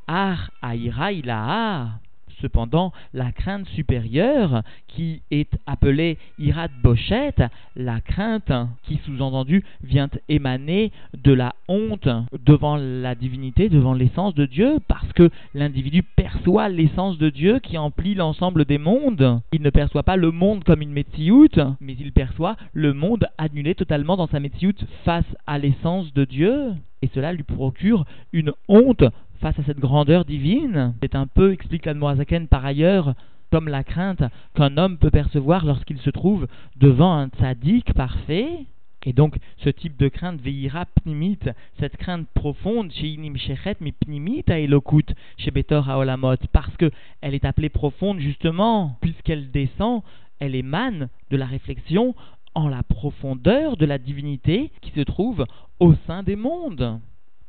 Ar 0.07 0.51
aira 0.63 1.11
ilaha. 1.11 1.99
Cependant, 2.41 2.93
la 3.13 3.31
crainte 3.31 3.67
supérieure, 3.67 4.63
qui 4.87 5.21
est 5.31 5.51
appelée 5.65 6.17
Irat 6.37 6.69
Bochet, 6.81 7.35
la 7.75 8.01
crainte 8.01 8.51
qui 8.83 8.99
sous-entendu 9.05 9.63
vient 9.83 10.09
émaner 10.29 10.91
de 11.23 11.33
la 11.33 11.53
honte 11.67 12.07
devant 12.45 12.77
la 12.77 13.15
divinité, 13.15 13.69
devant 13.69 13.93
l'essence 13.93 14.35
de 14.35 14.45
Dieu, 14.45 14.79
parce 14.87 15.11
que 15.13 15.29
l'individu 15.53 16.03
perçoit 16.03 16.69
l'essence 16.69 17.17
de 17.17 17.29
Dieu 17.29 17.59
qui 17.59 17.77
emplit 17.77 18.15
l'ensemble 18.15 18.65
des 18.65 18.77
mondes. 18.77 19.41
Il 19.51 19.61
ne 19.61 19.69
perçoit 19.69 20.03
pas 20.03 20.15
le 20.15 20.31
monde 20.31 20.63
comme 20.63 20.81
une 20.81 20.91
Metsiout, 20.91 21.49
mais 21.79 21.95
il 21.99 22.11
perçoit 22.11 22.55
le 22.73 22.93
monde 22.93 23.27
annulé 23.37 23.75
totalement 23.75 24.17
dans 24.17 24.27
sa 24.27 24.39
Metsiout 24.39 24.75
face 25.03 25.25
à 25.47 25.57
l'essence 25.57 26.13
de 26.13 26.25
Dieu. 26.25 26.73
Et 27.01 27.09
cela 27.13 27.31
lui 27.31 27.43
procure 27.43 28.05
une 28.33 28.51
honte 28.67 29.03
face 29.39 29.57
à 29.59 29.63
cette 29.63 29.79
grandeur 29.79 30.25
divine. 30.25 30.93
C'est 31.01 31.15
un 31.15 31.27
peu, 31.27 31.53
explique 31.53 31.85
l'Admorazaken 31.85 32.47
par 32.47 32.65
ailleurs, 32.65 33.13
comme 33.51 33.67
la 33.67 33.83
crainte 33.83 34.23
qu'un 34.55 34.77
homme 34.77 34.97
peut 34.97 35.09
percevoir 35.09 35.65
lorsqu'il 35.65 35.97
se 35.99 36.09
trouve 36.09 36.47
devant 36.77 37.13
un 37.13 37.29
tzaddik 37.29 37.93
parfait. 37.93 38.65
Et 39.05 39.13
donc, 39.13 39.37
ce 39.57 39.69
type 39.69 39.97
de 39.97 40.09
crainte 40.09 40.41
veillera 40.41 40.85
pnimit, 40.85 41.39
cette 41.79 41.95
crainte 41.95 42.27
profonde 42.33 42.91
chez 42.91 43.07
Inim 43.07 43.35
mais 43.79 43.93
pnimit 43.93 44.43
à 44.49 44.59
Elokut, 44.59 45.05
chez 45.37 45.51
Betor 45.51 45.89
Haolamot, 45.89 46.35
parce 46.51 46.75
qu'elle 46.75 47.33
est 47.33 47.45
appelée 47.45 47.69
profonde 47.69 48.19
justement, 48.19 48.97
puisqu'elle 48.99 49.51
descend, 49.51 50.03
elle 50.39 50.53
émane 50.53 51.07
de 51.31 51.37
la 51.37 51.45
réflexion 51.45 52.13
en 52.55 52.67
la 52.67 52.83
profondeur 52.83 53.77
de 53.77 53.85
la 53.85 53.97
divinité 53.97 54.71
qui 54.81 54.91
se 54.91 55.01
trouve 55.01 55.45
au 55.79 55.93
sein 56.05 56.23
des 56.23 56.35
mondes. 56.35 56.99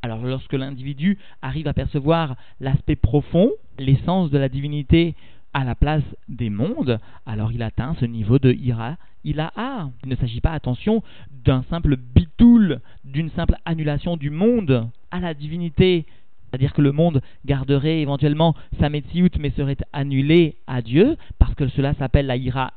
Alors 0.03 0.25
lorsque 0.25 0.55
l'individu 0.55 1.19
arrive 1.43 1.69
à 1.69 1.75
percevoir 1.75 2.37
l'aspect 2.61 2.97
profond, 2.97 3.51
l'essence 3.79 4.31
de 4.31 4.39
la 4.39 4.49
divinité 4.49 5.15
à 5.53 5.65
la 5.65 5.75
place 5.75 6.05
des 6.29 6.49
mondes, 6.49 6.99
alors 7.27 7.53
il 7.53 7.63
atteint 7.63 7.97
ce 8.01 8.05
niveau 8.05 8.39
de 8.39 8.53
ira, 8.53 8.97
il 9.25 9.41
a 9.41 9.53
a. 9.57 9.91
Il 10.05 10.09
ne 10.09 10.17
s'agit 10.17 10.41
pas, 10.41 10.53
attention, 10.53 11.03
d'un 11.45 11.65
simple 11.69 11.97
bitoul, 11.97 12.81
d'une 13.05 13.31
simple 13.31 13.57
annulation 13.65 14.17
du 14.17 14.31
monde 14.31 14.89
à 15.11 15.21
la 15.21 15.35
divinité. 15.35 16.07
C'est-à-dire 16.49 16.73
que 16.73 16.83
le 16.83 16.93
monde 16.93 17.21
garderait 17.45 18.01
éventuellement 18.01 18.55
sa 18.79 18.89
metsiout 18.89 19.29
mais 19.39 19.51
serait 19.51 19.77
annulé 19.93 20.57
à 20.67 20.83
Dieu, 20.83 21.17
parce 21.39 21.55
que 21.55 21.69
cela 21.69 21.95
s'appelle 21.95 22.27
la 22.27 22.37
ira 22.37 22.73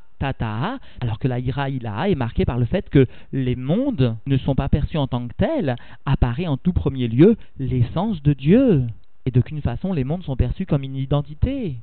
alors 1.02 1.20
que 1.20 1.28
la 1.28 1.40
ira 1.40 1.70
ilaha 1.70 2.10
est 2.10 2.16
marquée 2.16 2.46
par 2.46 2.58
le 2.58 2.66
fait 2.66 2.90
que 2.90 3.06
les 3.32 3.56
mondes 3.56 4.16
ne 4.26 4.38
sont 4.38 4.56
pas 4.56 4.70
perçus 4.70 4.98
en 4.98 5.08
tant 5.08 5.28
que 5.28 5.34
tels, 5.38 5.76
apparaît 6.06 6.48
en 6.48 6.58
tout 6.58 6.74
premier 6.74 7.08
lieu 7.08 7.36
l'essence 7.60 8.22
de 8.24 8.34
Dieu. 8.34 8.84
Et 9.26 9.32
d'aucune 9.32 9.62
façon 9.62 9.94
les 9.94 10.04
mondes 10.04 10.24
sont 10.24 10.36
perçus 10.36 10.66
comme 10.66 10.84
une 10.84 10.96
identité 10.96 11.78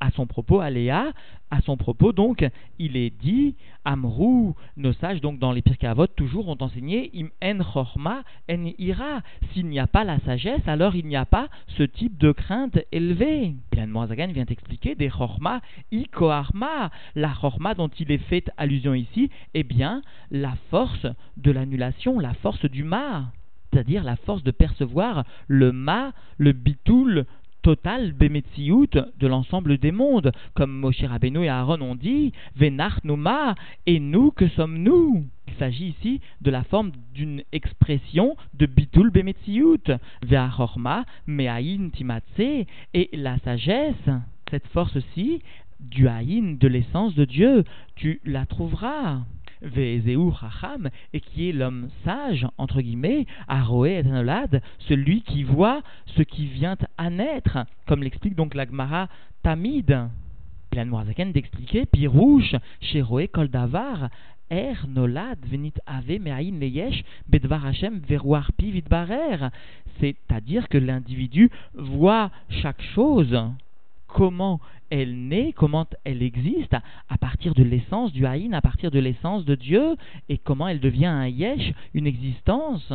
à 0.00 0.10
son 0.10 0.26
propos, 0.26 0.60
Aléa, 0.60 1.12
à 1.50 1.60
son 1.60 1.76
propos, 1.76 2.12
donc, 2.12 2.44
il 2.78 2.96
est 2.96 3.10
dit, 3.10 3.54
Amrou, 3.84 4.54
nos 4.76 4.92
sages, 4.94 5.20
donc 5.20 5.38
dans 5.38 5.52
les 5.52 5.62
Pirkavot, 5.62 6.06
toujours 6.06 6.48
ont 6.48 6.56
enseigné, 6.60 7.10
Im 7.14 7.28
en 7.42 7.62
chorma 7.62 8.22
en 8.50 8.64
ira. 8.78 9.22
S'il 9.52 9.66
n'y 9.66 9.78
a 9.78 9.86
pas 9.86 10.04
la 10.04 10.18
sagesse, 10.20 10.66
alors 10.66 10.96
il 10.96 11.06
n'y 11.06 11.16
a 11.16 11.26
pas 11.26 11.48
ce 11.76 11.82
type 11.82 12.18
de 12.18 12.32
crainte 12.32 12.78
élevée. 12.92 13.54
Et 13.72 13.76
la 13.76 13.86
vient 14.26 14.46
expliquer 14.46 14.94
des 14.94 15.08
chorma, 15.08 15.60
i 15.92 16.06
koarma. 16.06 16.90
La 17.14 17.32
chorma 17.40 17.74
dont 17.74 17.88
il 17.88 18.10
est 18.10 18.18
fait 18.18 18.50
allusion 18.56 18.94
ici, 18.94 19.30
eh 19.54 19.62
bien, 19.62 20.02
la 20.30 20.54
force 20.70 21.06
de 21.36 21.50
l'annulation, 21.50 22.18
la 22.18 22.34
force 22.34 22.64
du 22.64 22.82
ma 22.84 23.32
c'est-à-dire 23.74 24.04
la 24.04 24.14
force 24.14 24.44
de 24.44 24.52
percevoir 24.52 25.24
le 25.48 25.72
ma, 25.72 26.12
le 26.38 26.52
bitoul, 26.52 27.26
total 27.64 28.12
bemetsiout 28.12 28.86
de 29.18 29.26
l'ensemble 29.26 29.78
des 29.78 29.90
mondes, 29.90 30.32
comme 30.52 30.70
Moshe 30.70 31.02
Rabbeinu 31.02 31.44
et 31.44 31.48
Aaron 31.48 31.80
ont 31.80 31.94
dit, 31.94 32.32
Venach 32.56 33.02
Numa, 33.04 33.54
et 33.86 34.00
nous 34.00 34.30
que 34.32 34.46
sommes-nous? 34.48 35.24
Il 35.48 35.54
s'agit 35.54 35.94
ici 35.98 36.20
de 36.42 36.50
la 36.50 36.62
forme 36.62 36.92
d'une 37.14 37.42
expression 37.52 38.36
de 38.52 38.66
bitul 38.66 39.10
bemetsiout, 39.10 39.80
Ve'achorma, 40.26 41.06
Me'ayin 41.26 41.88
timatse, 41.88 42.66
et 42.92 43.08
la 43.14 43.38
sagesse, 43.38 44.10
cette 44.50 44.66
force-ci, 44.66 45.40
du 45.80 46.06
haïn, 46.06 46.58
de 46.60 46.68
l'essence 46.68 47.14
de 47.14 47.24
Dieu, 47.24 47.64
tu 47.96 48.20
la 48.26 48.44
trouveras. 48.44 49.22
Vezeu 49.64 50.32
et 51.12 51.20
qui 51.20 51.48
est 51.48 51.52
l'homme 51.52 51.88
sage, 52.04 52.46
entre 52.58 52.80
guillemets, 52.80 53.26
Aroé 53.48 53.92
et 53.92 53.98
Anolad, 53.98 54.62
celui 54.80 55.22
qui 55.22 55.42
voit 55.42 55.82
ce 56.06 56.22
qui 56.22 56.46
vient 56.46 56.76
à 56.98 57.10
naître, 57.10 57.58
comme 57.86 58.02
l'explique 58.02 58.34
donc 58.34 58.54
l'Agmara 58.54 59.08
Tamid. 59.42 60.08
Il 60.72 60.78
a 60.80 60.84
Noirzaken 60.84 61.32
d'expliquer, 61.32 61.86
Pirouche, 61.86 62.56
chez 62.80 63.00
Roé 63.00 63.28
Koldavar, 63.28 64.08
Er 64.50 64.86
nolad 64.86 65.38
venit 65.50 65.72
ave 65.86 66.18
me'ain 66.20 66.58
leyesh 66.60 67.02
bedvar 67.28 67.64
Hashem 67.64 68.00
veruar 68.00 68.52
pi 68.52 68.70
vidbarer. 68.70 69.48
C'est-à-dire 70.00 70.68
que 70.68 70.76
l'individu 70.76 71.50
voit 71.74 72.30
chaque 72.50 72.82
chose 72.94 73.36
comment 74.14 74.60
elle 74.90 75.28
naît, 75.28 75.52
comment 75.52 75.86
elle 76.04 76.22
existe 76.22 76.74
à 77.08 77.18
partir 77.18 77.52
de 77.52 77.64
l'essence 77.64 78.12
du 78.12 78.24
Haïn, 78.24 78.52
à 78.54 78.60
partir 78.62 78.90
de 78.92 79.00
l'essence 79.00 79.44
de 79.44 79.56
Dieu, 79.56 79.96
et 80.28 80.38
comment 80.38 80.68
elle 80.68 80.80
devient 80.80 81.06
un 81.06 81.26
Yesh, 81.26 81.72
une 81.94 82.06
existence 82.06 82.92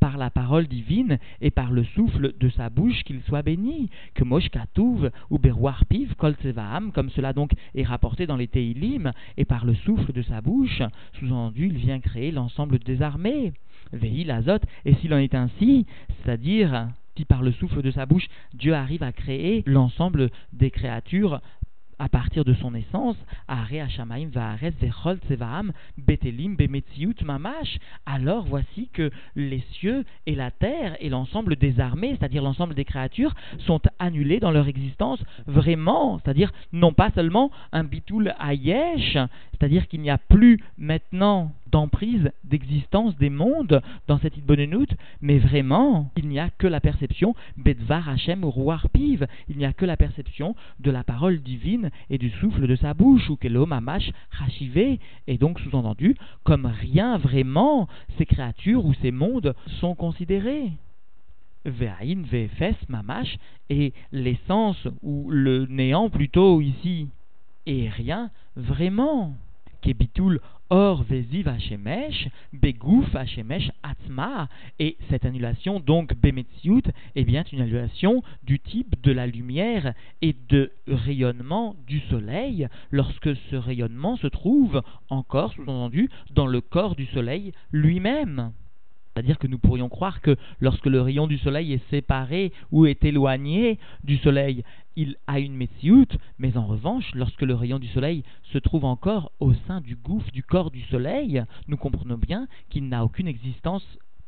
par 0.00 0.18
la 0.18 0.30
parole 0.30 0.66
divine 0.66 1.18
et 1.40 1.50
par 1.50 1.70
le 1.70 1.84
souffle 1.84 2.32
de 2.38 2.48
sa 2.50 2.70
bouche 2.70 3.02
qu'il 3.04 3.22
soit 3.22 3.42
béni, 3.42 3.88
que 4.14 4.24
Mosh 4.24 4.48
ou 5.30 5.38
Berouar 5.38 5.84
Piv 5.86 6.14
comme 6.16 6.34
cela 6.40 7.32
donc 7.32 7.52
est 7.76 7.84
rapporté 7.84 8.26
dans 8.26 8.36
les 8.36 8.48
Teilim, 8.48 9.12
et 9.36 9.44
par 9.44 9.64
le 9.64 9.76
souffle 9.76 10.12
de 10.12 10.22
sa 10.22 10.40
bouche, 10.40 10.82
sous-entendu, 11.20 11.66
il 11.66 11.78
vient 11.78 12.00
créer 12.00 12.32
l'ensemble 12.32 12.80
des 12.80 13.00
armées. 13.00 13.52
Vehi 13.92 14.24
l'azot, 14.24 14.58
et 14.84 14.94
s'il 14.96 15.14
en 15.14 15.18
est 15.18 15.34
ainsi, 15.34 15.86
c'est-à-dire 16.22 16.88
par 17.24 17.42
le 17.42 17.52
souffle 17.52 17.82
de 17.82 17.90
sa 17.90 18.06
bouche, 18.06 18.28
Dieu 18.54 18.74
arrive 18.74 19.02
à 19.02 19.12
créer 19.12 19.62
l'ensemble 19.66 20.30
des 20.52 20.70
créatures 20.70 21.40
à 21.98 22.08
partir 22.08 22.44
de 22.44 22.54
son 22.54 22.74
essence, 22.74 23.16
Mamash, 27.24 27.78
alors 28.06 28.44
voici 28.44 28.88
que 28.92 29.10
les 29.34 29.64
cieux 29.72 30.04
et 30.26 30.34
la 30.34 30.50
terre 30.50 30.96
et 31.00 31.08
l'ensemble 31.08 31.56
des 31.56 31.80
armées, 31.80 32.16
c'est-à-dire 32.18 32.42
l'ensemble 32.42 32.74
des 32.74 32.84
créatures, 32.84 33.34
sont 33.66 33.80
annulés 33.98 34.38
dans 34.40 34.50
leur 34.50 34.68
existence 34.68 35.22
vraiment, 35.46 36.20
c'est-à-dire 36.22 36.52
non 36.72 36.92
pas 36.92 37.10
seulement 37.10 37.50
un 37.72 37.84
bitul 37.84 38.32
ayesh, 38.40 39.18
c'est-à-dire 39.52 39.88
qu'il 39.88 40.00
n'y 40.00 40.10
a 40.10 40.18
plus 40.18 40.60
maintenant 40.76 41.52
d'emprise 41.70 42.30
d'existence 42.44 43.16
des 43.16 43.30
mondes 43.30 43.82
dans 44.06 44.18
cette 44.18 44.36
Idbonenout, 44.36 44.88
mais 45.20 45.38
vraiment, 45.38 46.10
il 46.16 46.28
n'y 46.28 46.38
a 46.38 46.50
que 46.50 46.66
la 46.66 46.80
perception 46.80 47.34
Bedvar 47.56 48.08
Hashem 48.08 48.44
ou 48.44 48.72
Piv, 48.92 49.26
il 49.48 49.56
n'y 49.56 49.64
a 49.64 49.72
que 49.72 49.84
la 49.84 49.96
perception 49.96 50.54
de 50.80 50.90
la 50.90 51.04
parole 51.04 51.40
divine 51.40 51.90
et 52.10 52.18
du 52.18 52.30
souffle 52.30 52.66
de 52.66 52.76
sa 52.76 52.94
bouche, 52.94 53.28
ou 53.30 53.36
Kelo 53.36 53.66
Mamash 53.66 54.10
Hashivé, 54.40 55.00
et 55.26 55.38
donc 55.38 55.60
sous-entendu, 55.60 56.16
comme 56.44 56.66
rien 56.66 57.18
vraiment, 57.18 57.88
ces 58.16 58.26
créatures 58.26 58.84
ou 58.84 58.94
ces 58.94 59.10
mondes 59.10 59.54
sont 59.80 59.94
considérés. 59.94 60.72
Ve'ain, 61.64 62.22
Ve'efes, 62.22 62.88
Mamash, 62.88 63.36
et 63.68 63.92
l'essence, 64.12 64.88
ou 65.02 65.30
le 65.30 65.66
néant 65.66 66.08
plutôt 66.08 66.60
ici, 66.60 67.08
et 67.66 67.88
rien 67.88 68.30
vraiment. 68.56 69.34
Or 70.70 71.02
Veziv 71.04 71.48
Hashemesh, 71.48 72.28
et 74.78 74.96
cette 75.08 75.24
annulation, 75.24 75.80
donc 75.80 76.14
Bemetziut, 76.14 76.82
est 77.16 77.24
bien 77.24 77.44
une 77.52 77.62
annulation 77.62 78.22
du 78.42 78.60
type 78.60 79.00
de 79.02 79.12
la 79.12 79.26
lumière 79.26 79.94
et 80.20 80.36
de 80.48 80.72
rayonnement 80.86 81.74
du 81.86 82.00
soleil, 82.10 82.68
lorsque 82.90 83.34
ce 83.50 83.56
rayonnement 83.56 84.16
se 84.16 84.26
trouve 84.26 84.82
encore, 85.08 85.54
sous-entendu, 85.54 86.10
dans 86.32 86.46
le 86.46 86.60
corps 86.60 86.96
du 86.96 87.06
soleil 87.06 87.52
lui-même. 87.72 88.52
C'est-à-dire 89.18 89.40
que 89.40 89.48
nous 89.48 89.58
pourrions 89.58 89.88
croire 89.88 90.20
que 90.20 90.36
lorsque 90.60 90.86
le 90.86 91.02
rayon 91.02 91.26
du 91.26 91.38
soleil 91.38 91.72
est 91.72 91.90
séparé 91.90 92.52
ou 92.70 92.86
est 92.86 93.04
éloigné 93.04 93.80
du 94.04 94.16
soleil, 94.18 94.62
il 94.94 95.16
a 95.26 95.40
une 95.40 95.56
Metsiout, 95.56 96.06
mais 96.38 96.56
en 96.56 96.64
revanche, 96.64 97.10
lorsque 97.16 97.42
le 97.42 97.56
rayon 97.56 97.80
du 97.80 97.88
soleil 97.88 98.22
se 98.52 98.58
trouve 98.58 98.84
encore 98.84 99.32
au 99.40 99.54
sein 99.66 99.80
du 99.80 99.96
gouffre 99.96 100.30
du 100.30 100.44
corps 100.44 100.70
du 100.70 100.82
soleil, 100.82 101.42
nous 101.66 101.76
comprenons 101.76 102.16
bien 102.16 102.46
qu'il 102.70 102.88
n'a 102.88 103.04
aucune 103.04 103.26
existence 103.26 103.84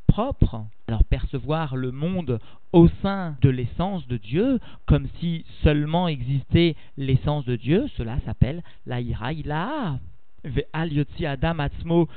propre. 0.08 0.64
Alors 0.88 1.04
percevoir 1.04 1.76
le 1.76 1.92
monde 1.92 2.40
au 2.72 2.88
sein 3.00 3.36
de 3.42 3.48
l'essence 3.48 4.08
de 4.08 4.16
Dieu, 4.16 4.58
comme 4.86 5.06
si 5.20 5.44
seulement 5.62 6.08
existait 6.08 6.74
l'essence 6.96 7.44
de 7.44 7.54
Dieu, 7.54 7.86
cela 7.96 8.18
s'appelle 8.26 8.64
la 8.86 9.00
ira 9.00 9.32
ilaha. 9.32 10.00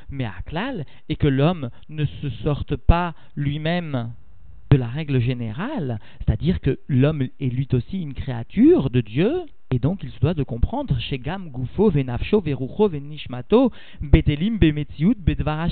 Meaklal, 0.10 0.86
et 1.10 1.16
que 1.16 1.28
l'homme 1.28 1.70
ne 1.90 2.06
se 2.06 2.30
sorte 2.44 2.76
pas 2.76 3.14
lui-même 3.36 4.12
de 4.72 4.78
la 4.78 4.88
règle 4.88 5.20
générale, 5.20 6.00
c'est-à-dire 6.20 6.60
que 6.60 6.80
l'homme 6.88 7.22
est 7.22 7.50
lui 7.50 7.68
aussi 7.74 8.02
une 8.02 8.16
créature 8.16 8.90
de 8.90 9.02
Dieu, 9.02 9.44
et 9.74 9.80
donc 9.80 10.04
il 10.04 10.12
se 10.12 10.20
doit 10.20 10.34
de 10.36 10.44
comprendre 10.44 11.00
chez 11.00 11.18
Gam 11.18 11.50
Gufo 11.50 11.90
Venafsho 11.90 12.42
Verucho 12.42 12.88
Venishmato 12.90 13.72
Betelim 14.02 14.60
Bemetziut 14.60 15.16
Bedvar 15.18 15.68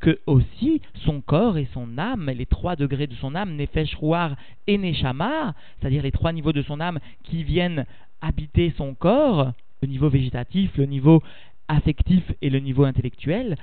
que 0.00 0.20
aussi 0.26 0.80
son 1.04 1.20
corps 1.20 1.58
et 1.58 1.68
son 1.74 1.98
âme, 1.98 2.30
les 2.30 2.46
trois 2.46 2.76
degrés 2.76 3.08
de 3.08 3.14
son 3.14 3.34
âme, 3.34 3.56
Nefesh 3.56 3.96
Ruar 3.96 4.36
et 4.68 4.78
Neshama, 4.78 5.54
c'est-à-dire 5.80 6.02
les 6.02 6.12
trois 6.12 6.32
niveaux 6.32 6.52
de 6.52 6.62
son 6.62 6.80
âme 6.80 7.00
qui 7.24 7.42
viennent 7.42 7.86
habiter 8.20 8.72
son 8.76 8.94
corps, 8.94 9.52
le 9.82 9.88
niveau 9.88 10.08
végétatif, 10.08 10.76
le 10.76 10.86
niveau 10.86 11.20
affectif 11.68 12.32
et 12.42 12.50
le 12.50 12.60
niveau 12.60 12.84
intellectuel, 12.84 13.56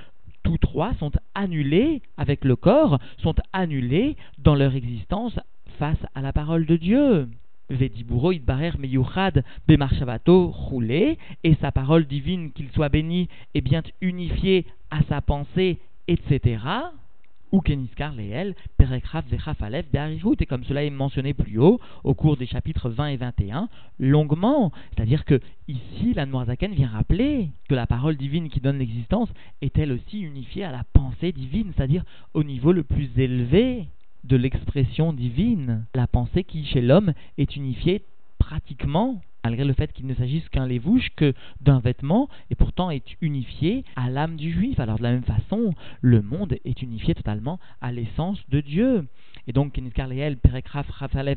tous 0.44 0.58
trois 0.58 0.94
sont 0.96 1.12
annulés 1.36 2.02
avec 2.18 2.44
le 2.46 2.56
corps, 2.56 3.00
sont 3.18 3.36
annulés 3.54 4.18
dans 4.38 4.56
leur 4.56 4.76
existence 4.76 5.40
face 5.78 6.04
à 6.16 6.22
la 6.22 6.34
parole 6.34 6.66
de 6.66 6.76
Dieu. 6.76 7.30
Vediburo 7.70 8.32
idbarer 8.32 8.72
meyuchad 8.78 9.44
bemarshavato 9.68 10.48
roulé, 10.48 11.18
et 11.44 11.56
sa 11.62 11.72
parole 11.72 12.06
divine, 12.06 12.52
qu'il 12.52 12.70
soit 12.72 12.90
béni, 12.90 13.30
est 13.54 13.62
bien 13.62 13.82
unifiée 14.02 14.66
à 14.90 15.04
sa 15.04 15.22
pensée, 15.22 15.80
etc 16.08 16.58
ou 17.52 17.62
Keniskar 17.62 18.14
Leel, 18.14 18.56
Perekraf 18.78 19.26
Vechafalev 19.28 19.86
et 20.40 20.46
comme 20.46 20.64
cela 20.64 20.84
est 20.84 20.90
mentionné 20.90 21.34
plus 21.34 21.60
haut, 21.60 21.80
au 22.04 22.14
cours 22.14 22.38
des 22.38 22.46
chapitres 22.46 22.90
20 22.90 23.08
et 23.08 23.18
21, 23.18 23.70
longuement. 24.00 24.72
C'est-à-dire 24.92 25.26
que 25.26 25.40
ici, 25.68 26.14
la 26.16 26.26
Noirzaken 26.26 26.74
vient 26.74 26.88
rappeler 26.88 27.50
que 27.70 27.76
la 27.76 27.88
parole 27.88 28.18
divine 28.18 28.50
qui 28.50 28.60
donne 28.60 28.78
l'existence 28.78 29.30
est 29.62 29.78
elle 29.78 29.92
aussi 29.92 30.22
unifiée 30.22 30.64
à 30.64 30.72
la 30.72 30.84
pensée 30.94 31.32
divine, 31.32 31.72
c'est-à-dire 31.76 32.04
au 32.34 32.44
niveau 32.44 32.72
le 32.72 32.84
plus 32.84 33.10
élevé 33.18 33.88
de 34.24 34.36
l'expression 34.36 35.14
divine. 35.14 35.86
La 35.96 36.08
pensée 36.08 36.44
qui, 36.44 36.66
chez 36.66 36.82
l'homme, 36.82 37.14
est 37.38 37.56
unifiée 37.56 38.04
pratiquement 38.38 39.22
malgré 39.44 39.66
le 39.66 39.74
fait 39.74 39.92
qu'il 39.94 40.08
ne 40.08 40.14
s'agisse 40.14 40.48
qu'un 40.50 40.68
lévouche 40.68 41.10
que 41.16 41.34
d'un 41.62 41.80
vêtement, 41.80 42.30
et 42.50 42.56
pourtant 42.56 42.90
est 42.92 43.16
unifié 43.22 43.84
à 43.96 44.10
l'âme 44.10 44.36
du 44.36 44.52
juif. 44.52 44.80
Alors 44.80 44.98
de 44.98 45.04
la 45.04 45.12
même 45.12 45.24
façon, 45.24 45.74
le 46.02 46.22
monde 46.22 46.56
est 46.66 46.82
unifié 46.82 47.16
totalement 47.16 47.60
à 47.82 47.92
l'essence 47.92 48.40
de 48.50 48.62
Dieu. 48.62 49.08
Et 49.48 49.54
donc, 49.54 49.74
Perekraf, 50.44 50.88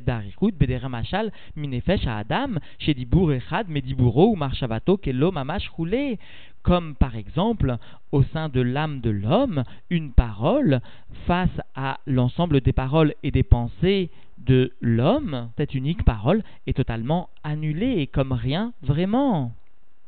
Barikut, 0.04 0.52
Bederamachal, 0.52 1.32
Minefesh, 1.56 2.06
à 2.06 2.18
Adam, 2.18 2.58
chez 2.78 2.94
Dibour 2.94 3.32
Echad, 3.32 3.68
Mediburo 3.68 4.32
ou 4.32 4.36
Marshavato, 4.36 4.96
Kelo, 4.96 5.32
Mamash, 5.32 5.68
Roulé. 5.68 6.18
Comme 6.62 6.94
par 6.94 7.14
exemple, 7.14 7.76
au 8.10 8.22
sein 8.22 8.48
de 8.48 8.60
l'âme 8.60 9.00
de 9.00 9.10
l'homme, 9.10 9.64
une 9.90 10.12
parole 10.12 10.80
face 11.26 11.60
à 11.74 11.98
l'ensemble 12.06 12.62
des 12.62 12.72
paroles 12.72 13.14
et 13.22 13.30
des 13.30 13.42
pensées 13.42 14.10
de 14.38 14.72
l'homme, 14.80 15.50
cette 15.56 15.74
unique 15.74 16.04
parole 16.04 16.42
est 16.66 16.76
totalement 16.76 17.28
annulée 17.42 17.98
et 17.98 18.06
comme 18.06 18.32
rien 18.32 18.72
vraiment, 18.82 19.52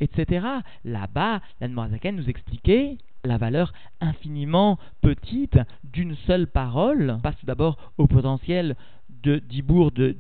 etc. 0.00 0.47
Là-bas, 0.85 1.40
la 1.61 1.68
nous 1.68 2.28
expliquait 2.28 2.99
la 3.25 3.38
valeur 3.38 3.73
infiniment 4.00 4.78
petite 5.00 5.59
d'une 5.85 6.16
seule 6.26 6.47
parole, 6.47 7.18
passe 7.23 7.45
d'abord 7.45 7.76
au 7.99 8.06
potentiel 8.06 8.76
de 9.23 9.42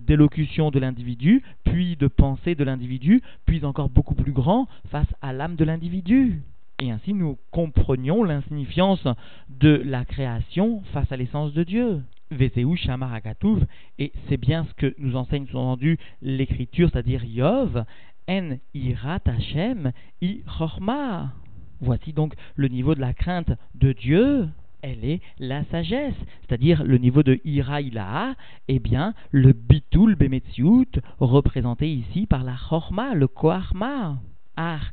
d'élocution 0.06 0.70
de 0.70 0.80
l'individu, 0.80 1.42
puis 1.64 1.96
de 1.96 2.08
pensée 2.08 2.54
de 2.54 2.64
l'individu, 2.64 3.22
puis 3.44 3.64
encore 3.64 3.88
beaucoup 3.88 4.14
plus 4.14 4.32
grand 4.32 4.66
face 4.90 5.06
à 5.22 5.32
l'âme 5.32 5.56
de 5.56 5.64
l'individu. 5.64 6.42
Et 6.78 6.90
ainsi 6.90 7.14
nous 7.14 7.38
comprenions 7.52 8.24
l'insignifiance 8.24 9.06
de 9.48 9.80
la 9.84 10.04
création 10.04 10.82
face 10.92 11.10
à 11.12 11.16
l'essence 11.16 11.52
de 11.52 11.62
Dieu. 11.62 12.02
Et 12.30 14.12
c'est 14.28 14.36
bien 14.36 14.64
ce 14.64 14.74
que 14.74 14.94
nous 14.98 15.16
enseigne 15.16 15.46
sous-entendu 15.46 15.98
l'écriture, 16.22 16.90
c'est-à-dire 16.92 17.24
Yov, 17.24 17.84
En 18.28 18.56
Irat 18.74 19.20
Hashem, 19.26 19.92
I 20.20 20.42
Chorma. 20.58 21.32
Voici 21.80 22.12
donc 22.12 22.34
le 22.56 22.68
niveau 22.68 22.94
de 22.94 23.00
la 23.00 23.12
crainte 23.12 23.52
de 23.74 23.92
Dieu, 23.92 24.48
elle 24.82 25.04
est 25.04 25.20
la 25.38 25.64
sagesse, 25.66 26.14
c'est-à-dire 26.42 26.84
le 26.84 26.98
niveau 26.98 27.22
de 27.22 27.40
Ira 27.44 27.80
Ilaha, 27.80 28.34
eh 28.68 28.78
bien, 28.78 29.14
le 29.30 29.52
Bitul 29.52 30.16
Bemetziut, 30.16 31.00
représenté 31.18 31.90
ici 31.92 32.26
par 32.26 32.44
la 32.44 32.56
Chorma, 32.56 33.14
le 33.14 33.28
Koachma. 33.28 34.18
Ar 34.56 34.92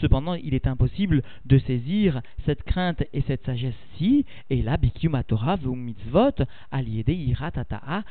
cependant 0.00 0.34
il 0.34 0.54
est 0.54 0.66
impossible 0.66 1.22
de 1.44 1.58
saisir 1.58 2.20
cette 2.44 2.64
crainte 2.64 3.04
et 3.12 3.22
cette 3.22 3.44
sagesse-ci, 3.46 4.26
et 4.50 4.62
là, 4.62 4.76
bikium 4.76 5.22
Torah 5.26 5.56
mitzvot, 5.56 6.44
aliede 6.70 7.10
ira 7.10 7.50
tata'a 7.50 8.04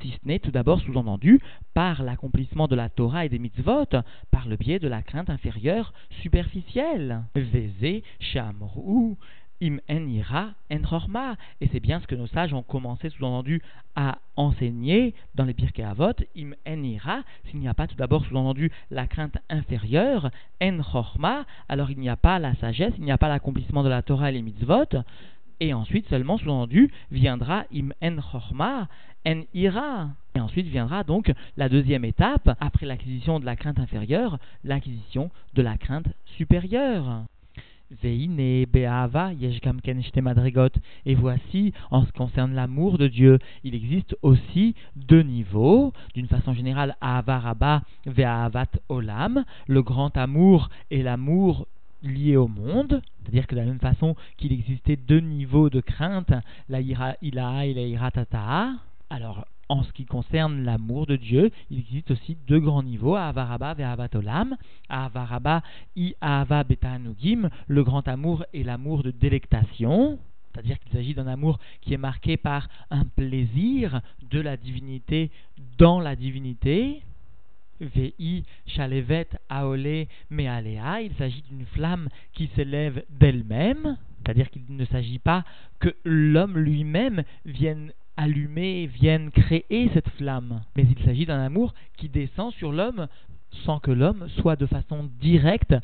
si 0.00 0.10
ce 0.10 0.18
n'est 0.26 0.38
tout 0.38 0.50
d'abord 0.50 0.80
sous-entendu 0.80 1.40
par 1.74 2.02
l'accomplissement 2.02 2.66
de 2.66 2.74
la 2.74 2.88
Torah 2.88 3.24
et 3.24 3.28
des 3.28 3.38
mitzvot, 3.38 3.86
par 4.30 4.48
le 4.48 4.56
biais 4.56 4.78
de 4.78 4.88
la 4.88 5.02
crainte 5.02 5.30
inférieure 5.30 5.92
superficielle. 6.22 7.22
Veze 7.34 8.02
shamru 8.20 9.16
im 9.62 9.80
en 9.88 10.06
ira 10.08 10.50
en 10.70 10.82
chorma. 10.82 11.36
Et 11.60 11.68
c'est 11.72 11.80
bien 11.80 12.00
ce 12.00 12.06
que 12.06 12.14
nos 12.14 12.26
sages 12.26 12.52
ont 12.52 12.62
commencé, 12.62 13.08
sous-entendu, 13.10 13.62
à 13.94 14.18
enseigner 14.36 15.14
dans 15.34 15.44
les 15.44 15.54
Pirkei 15.54 15.84
Avot, 15.84 16.12
im 16.36 16.52
en 16.66 16.82
ira, 16.82 17.22
s'il 17.46 17.60
n'y 17.60 17.68
a 17.68 17.74
pas 17.74 17.86
tout 17.86 17.96
d'abord, 17.96 18.24
sous-entendu, 18.26 18.70
la 18.90 19.06
crainte 19.06 19.38
inférieure, 19.48 20.30
en 20.60 20.82
chorma, 20.82 21.44
alors 21.68 21.90
il 21.90 21.98
n'y 21.98 22.08
a 22.08 22.16
pas 22.16 22.38
la 22.38 22.54
sagesse, 22.56 22.94
il 22.98 23.04
n'y 23.04 23.12
a 23.12 23.18
pas 23.18 23.28
l'accomplissement 23.28 23.82
de 23.82 23.88
la 23.88 24.02
Torah 24.02 24.30
et 24.30 24.34
les 24.34 24.42
mitzvot, 24.42 24.96
et 25.60 25.72
ensuite 25.74 26.08
seulement, 26.08 26.38
sous-entendu, 26.38 26.90
viendra 27.12 27.64
im 27.72 27.90
en 28.02 28.20
chorma, 28.20 28.88
en 29.24 29.42
ira. 29.54 30.08
Et 30.34 30.40
ensuite 30.40 30.66
viendra 30.66 31.04
donc 31.04 31.32
la 31.56 31.68
deuxième 31.68 32.04
étape, 32.04 32.56
après 32.58 32.86
l'acquisition 32.86 33.38
de 33.38 33.44
la 33.44 33.54
crainte 33.54 33.78
inférieure, 33.78 34.38
l'acquisition 34.64 35.30
de 35.54 35.62
la 35.62 35.76
crainte 35.76 36.08
supérieure. 36.36 37.24
Et 41.04 41.14
voici, 41.14 41.72
en 41.90 42.02
ce 42.02 42.06
qui 42.06 42.18
concerne 42.18 42.54
l'amour 42.54 42.98
de 42.98 43.08
Dieu, 43.08 43.38
il 43.64 43.74
existe 43.74 44.16
aussi 44.22 44.74
deux 44.96 45.22
niveaux. 45.22 45.92
D'une 46.14 46.28
façon 46.28 46.54
générale, 46.54 46.96
Ahavaraba 47.00 47.82
Ve'ahavat 48.06 48.68
Olam, 48.88 49.44
le 49.66 49.82
grand 49.82 50.16
amour 50.16 50.70
et 50.90 51.02
l'amour 51.02 51.66
lié 52.02 52.36
au 52.36 52.48
monde, 52.48 53.00
c'est-à-dire 53.22 53.46
que 53.46 53.54
de 53.54 53.60
la 53.60 53.66
même 53.66 53.78
façon 53.78 54.16
qu'il 54.36 54.52
existait 54.52 54.96
deux 54.96 55.20
niveaux 55.20 55.70
de 55.70 55.80
crainte, 55.80 56.32
la 56.68 56.80
ira 56.80 57.14
ilaha 57.22 57.66
et 57.66 57.74
la 57.74 57.82
ira 57.82 58.10
tata. 58.10 58.72
Alors, 59.08 59.46
en 59.72 59.84
ce 59.84 59.92
qui 59.94 60.04
concerne 60.04 60.64
l'amour 60.64 61.06
de 61.06 61.16
Dieu, 61.16 61.50
il 61.70 61.78
existe 61.78 62.10
aussi 62.10 62.36
deux 62.46 62.60
grands 62.60 62.82
niveaux, 62.82 63.14
Avaraba 63.14 63.74
et 63.78 63.82
Avatolam. 63.82 64.54
Avaraba 64.90 65.62
i 65.96 66.14
Ava 66.20 66.62
Betanugim, 66.62 67.48
le 67.68 67.82
grand 67.82 68.06
amour 68.06 68.44
et 68.52 68.64
l'amour 68.64 69.02
de 69.02 69.10
délectation. 69.10 70.18
C'est-à-dire 70.52 70.78
qu'il 70.78 70.92
s'agit 70.92 71.14
d'un 71.14 71.26
amour 71.26 71.58
qui 71.80 71.94
est 71.94 71.98
marqué 71.98 72.36
par 72.36 72.68
un 72.90 73.06
plaisir 73.06 74.02
de 74.30 74.40
la 74.40 74.58
divinité 74.58 75.30
dans 75.78 76.00
la 76.00 76.16
divinité. 76.16 77.00
Vi 77.80 78.44
Shalevet 78.66 79.28
Aole 79.48 80.06
Mealea, 80.28 81.00
il 81.00 81.14
s'agit 81.16 81.42
d'une 81.48 81.64
flamme 81.64 82.10
qui 82.34 82.50
s'élève 82.54 83.02
d'elle-même, 83.08 83.96
c'est-à-dire 84.18 84.50
qu'il 84.50 84.62
ne 84.68 84.84
s'agit 84.84 85.18
pas 85.18 85.44
que 85.80 85.96
l'homme 86.04 86.58
lui-même 86.58 87.24
vienne 87.46 87.90
allumer, 88.16 88.86
viennent 88.86 89.30
créer 89.30 89.90
cette 89.94 90.08
flamme. 90.10 90.62
Mais 90.76 90.84
il 90.84 91.04
s'agit 91.04 91.26
d'un 91.26 91.40
amour 91.40 91.74
qui 91.96 92.08
descend 92.08 92.52
sur 92.52 92.72
l'homme 92.72 93.08
sans 93.64 93.78
que 93.78 93.90
l'homme 93.90 94.28
soit 94.40 94.56
de 94.56 94.66
façon 94.66 95.10
directe 95.20 95.74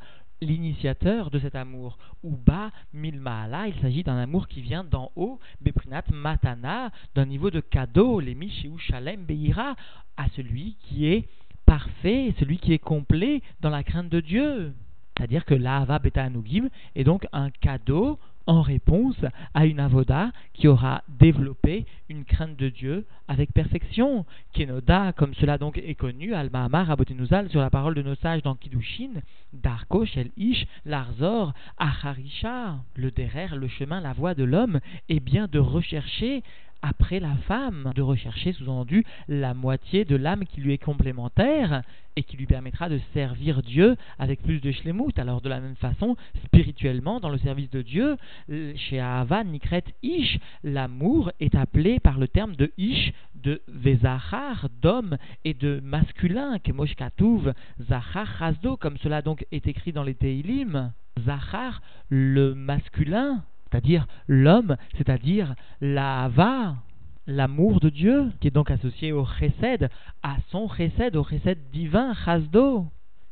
l'initiateur 0.41 1.31
de 1.31 1.39
cet 1.39 1.55
amour. 1.55 1.99
Ou 2.23 2.37
bas 2.37 2.71
milmaala, 2.93 3.69
il 3.69 3.75
s'agit 3.81 4.03
d'un 4.03 4.17
amour 4.17 4.49
qui 4.49 4.61
vient 4.61 4.85
d'en 4.85 5.11
haut, 5.17 5.39
beprinat 5.61 6.05
matana, 6.13 6.91
d'un 7.15 7.27
niveau 7.27 7.51
de 7.51 7.61
cadeau, 7.61 8.21
les 8.21 8.37
ou 8.69 8.79
shalem 8.79 9.25
beira, 9.25 9.75
à 10.17 10.29
celui 10.37 10.77
qui 10.83 11.07
est 11.07 11.29
parfait, 11.67 12.35
celui 12.39 12.59
qui 12.59 12.73
est 12.73 12.79
complet 12.79 13.43
dans 13.61 13.71
la 13.71 13.83
crainte 13.83 14.09
de 14.09 14.21
Dieu. 14.21 14.73
C'est-à-dire 15.17 15.45
que 15.45 15.55
l'Ahava 15.55 15.99
Beta 15.99 16.23
Anugim 16.23 16.69
est 16.95 17.05
donc 17.05 17.27
un 17.33 17.51
cadeau 17.51 18.19
en 18.49 18.63
réponse 18.63 19.23
à 19.53 19.67
une 19.67 19.79
avoda 19.79 20.33
qui 20.55 20.69
aura 20.69 21.05
développé 21.09 21.85
une 22.09 22.25
crainte 22.25 22.57
de 22.57 22.71
Dieu 22.71 23.07
avec 23.29 23.53
perfection. 23.53 24.25
Kenoda, 24.55 25.13
comme 25.13 25.35
cela 25.35 25.59
donc 25.59 25.77
est 25.77 25.95
connu, 25.95 26.35
Al-Mahamar 26.35 26.91
Abotenuzal, 26.91 27.51
sur 27.51 27.61
la 27.61 27.69
parole 27.69 27.95
de 27.95 28.01
nos 28.01 28.15
sages 28.15 28.43
dans 28.43 28.55
Kiddushin, 28.55 29.21
Darko, 29.53 30.07
Shel 30.07 30.31
Ish, 30.39 30.67
Larzor, 30.87 31.53
Acharisha, 31.77 32.77
le 32.97 33.11
derrière, 33.11 33.55
le 33.55 33.69
chemin, 33.69 34.01
la 34.01 34.15
voie 34.15 34.35
de 34.35 34.45
l'homme, 34.45 34.81
est 35.11 35.21
bien 35.21 35.47
de 35.47 35.59
rechercher 35.59 36.43
après 36.83 37.21
la 37.21 37.35
femme, 37.47 37.93
de 37.95 38.03
rechercher 38.03 38.53
sous-entendu 38.53 39.05
la 39.29 39.55
moitié 39.55 40.05
de 40.05 40.17
l'âme 40.17 40.45
qui 40.45 40.61
lui 40.61 40.73
est 40.73 40.79
complémentaire 40.79 41.83
et 42.17 42.23
qui 42.23 42.37
lui 42.37 42.47
permettra 42.47 42.89
de 42.89 42.99
servir 43.15 43.63
Dieu 43.63 43.97
avec 44.19 44.43
plus 44.43 44.61
de 44.61 44.73
shlemut. 44.73 45.17
Alors 45.19 45.41
de 45.41 45.49
la 45.49 45.61
même 45.61 45.77
façon, 45.77 46.17
spirituellement, 46.45 47.21
dans 47.21 47.29
le 47.29 47.39
service 47.39 47.71
de 47.71 47.83
Dieu, 47.83 48.17
chez 48.49 49.01
Ahava 49.01 49.45
Nikret 49.45 49.85
Ish, 50.03 50.39
l'amour 50.65 51.31
est 51.41 51.55
appelé 51.55 52.01
par 52.01 52.19
le 52.19 52.29
terme 52.29 52.57
de 52.57 52.73
Ish, 52.77 53.13
de 53.37 53.63
Vezachar, 53.69 54.69
d'homme, 54.83 55.17
et 55.45 55.55
de 55.55 55.81
masculin, 55.83 56.59
Kemosh 56.59 56.95
Katouv, 56.97 57.53
Zachar 57.89 58.27
Chazdo, 58.39 58.77
comme 58.77 58.99
cela 58.99 59.23
donc 59.23 59.47
est 59.53 59.67
écrit 59.67 59.93
dans 59.93 60.05
les 60.05 60.15
Teilim. 60.15 60.93
Zachar, 61.25 61.83
le 62.09 62.55
masculin, 62.55 63.45
c'est-à-dire 63.71 64.07
l'homme, 64.27 64.77
c'est-à-dire 64.97 65.55
l'ava, 65.81 66.77
l'amour 67.27 67.81
de 67.81 67.91
Dieu, 67.91 68.33
qui 68.41 68.49
est 68.49 68.53
donc 68.53 68.71
associé 68.71 69.13
au 69.13 69.25
chesed, 69.25 69.89
à 70.23 70.37
son 70.51 70.69
chesed, 70.69 71.17
au 71.17 71.25
chesed 71.25 71.59
divin, 71.73 72.15
chasdo. 72.15 72.87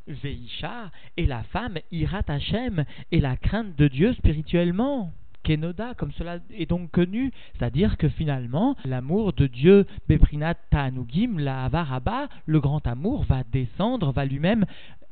Veisha, 0.07 0.93
et 1.17 1.27
la 1.27 1.43
femme, 1.43 1.79
irat 1.91 2.23
Hashem, 2.29 2.85
et 3.11 3.21
la 3.21 3.37
crainte 3.37 3.77
de 3.77 3.89
Dieu 3.89 4.13
spirituellement. 4.15 5.13
Kenoda, 5.43 5.95
comme 5.95 6.13
cela 6.13 6.39
est 6.51 6.67
donc 6.67 6.91
connu, 6.91 7.33
c'est-à-dire 7.55 7.97
que 7.97 8.09
finalement, 8.09 8.77
l'amour 8.85 9.33
de 9.33 9.47
Dieu, 9.47 9.87
Beprinat 10.09 10.55
Ta'anugim, 10.71 11.39
la 11.39 11.65
Avaraba, 11.65 12.29
le 12.47 12.61
grand 12.61 12.85
amour, 12.87 13.25
va 13.25 13.43
descendre, 13.45 14.13
va 14.13 14.25
lui-même 14.25 14.65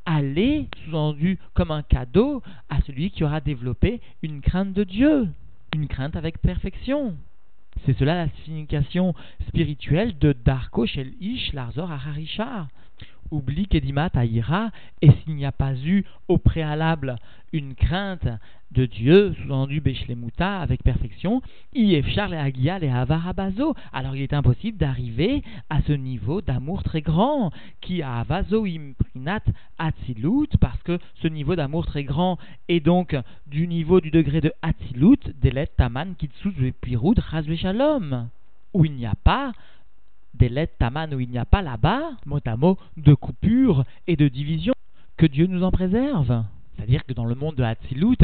aller, 0.07 0.69
sous-entendu 0.85 1.38
comme 1.55 1.71
un 1.71 1.83
cadeau, 1.83 2.43
à 2.69 2.81
celui 2.83 3.11
qui 3.11 3.25
aura 3.25 3.40
développé 3.40 4.01
une 4.23 4.40
crainte 4.40 4.73
de 4.73 4.85
Dieu, 4.85 5.29
une 5.75 5.88
crainte 5.88 6.17
avec 6.17 6.38
perfection. 6.38 7.17
C'est 7.85 7.99
cela 7.99 8.14
la 8.14 8.29
signification 8.45 9.14
spirituelle 9.49 10.19
de 10.19 10.33
Darko 10.33 10.87
Shel 10.87 11.12
Ish 11.21 11.53
Larzor 11.53 11.90
Aharisha. 11.90 12.69
Oublie 13.31 13.67
Kedimat 13.67 14.11
Aïra, 14.15 14.71
et 15.03 15.11
s'il 15.11 15.35
n'y 15.37 15.47
a 15.47 15.53
pas 15.53 15.75
eu 15.75 16.05
au 16.29 16.39
préalable 16.39 17.17
une 17.53 17.75
crainte 17.75 18.27
de 18.73 18.87
Dieu, 18.87 19.35
sous-entendu 19.35 19.81
Beshlemuta, 19.81 20.61
avec 20.61 20.83
perfection, 20.83 21.41
Yefchar 21.75 22.29
le 22.29 22.37
Hagia 22.37 22.81
le 22.81 22.91
Havarabazo. 22.91 23.75
Alors 23.93 24.17
il 24.17 24.23
est 24.23 24.33
impossible 24.33 24.77
d'arriver 24.77 25.43
à 25.71 25.81
ce 25.83 25.93
niveau 25.93 26.41
d'amour 26.41 26.83
très 26.83 27.01
grand, 27.01 27.53
qui 27.81 28.03
a 28.03 28.19
Avazo 28.19 28.65
imprinat 28.65 29.43
Atzilut, 29.79 30.49
parce 30.61 30.83
que 30.83 30.99
ce 31.23 31.29
niveau 31.29 31.55
d'amour 31.55 31.87
très 31.87 32.03
grand 32.03 32.39
est 32.69 32.81
donc 32.81 33.17
du 33.47 33.69
niveau 33.69 34.01
du 34.01 34.11
degré 34.11 34.41
de 34.41 34.53
Atzilut, 34.63 35.21
Delet 35.41 35.69
Taman 35.77 36.15
Kitsuz 36.19 36.55
Pirud 36.81 37.21
Shalom, 37.57 38.29
où 38.73 38.85
il 38.85 38.93
n'y 38.95 39.07
a 39.07 39.15
pas 39.23 39.53
des 40.35 40.66
taman 40.79 41.14
où 41.14 41.20
il 41.20 41.31
n'y 41.31 41.38
a 41.38 41.44
pas 41.44 41.62
là-bas, 41.62 42.11
mot 42.27 42.40
à 42.44 42.57
mot, 42.57 42.79
de 42.97 43.14
coupure 43.14 43.85
et 44.07 44.16
de 44.16 44.29
division, 44.29 44.75
que 45.16 45.27
Dieu 45.27 45.47
nous 45.47 45.62
en 45.62 45.70
préserve. 45.70 46.44
C'est-à-dire 46.75 47.05
que 47.05 47.12
dans 47.12 47.25
le 47.25 47.35
monde 47.35 47.55
de 47.55 47.62
Hatzilut, 47.62 48.18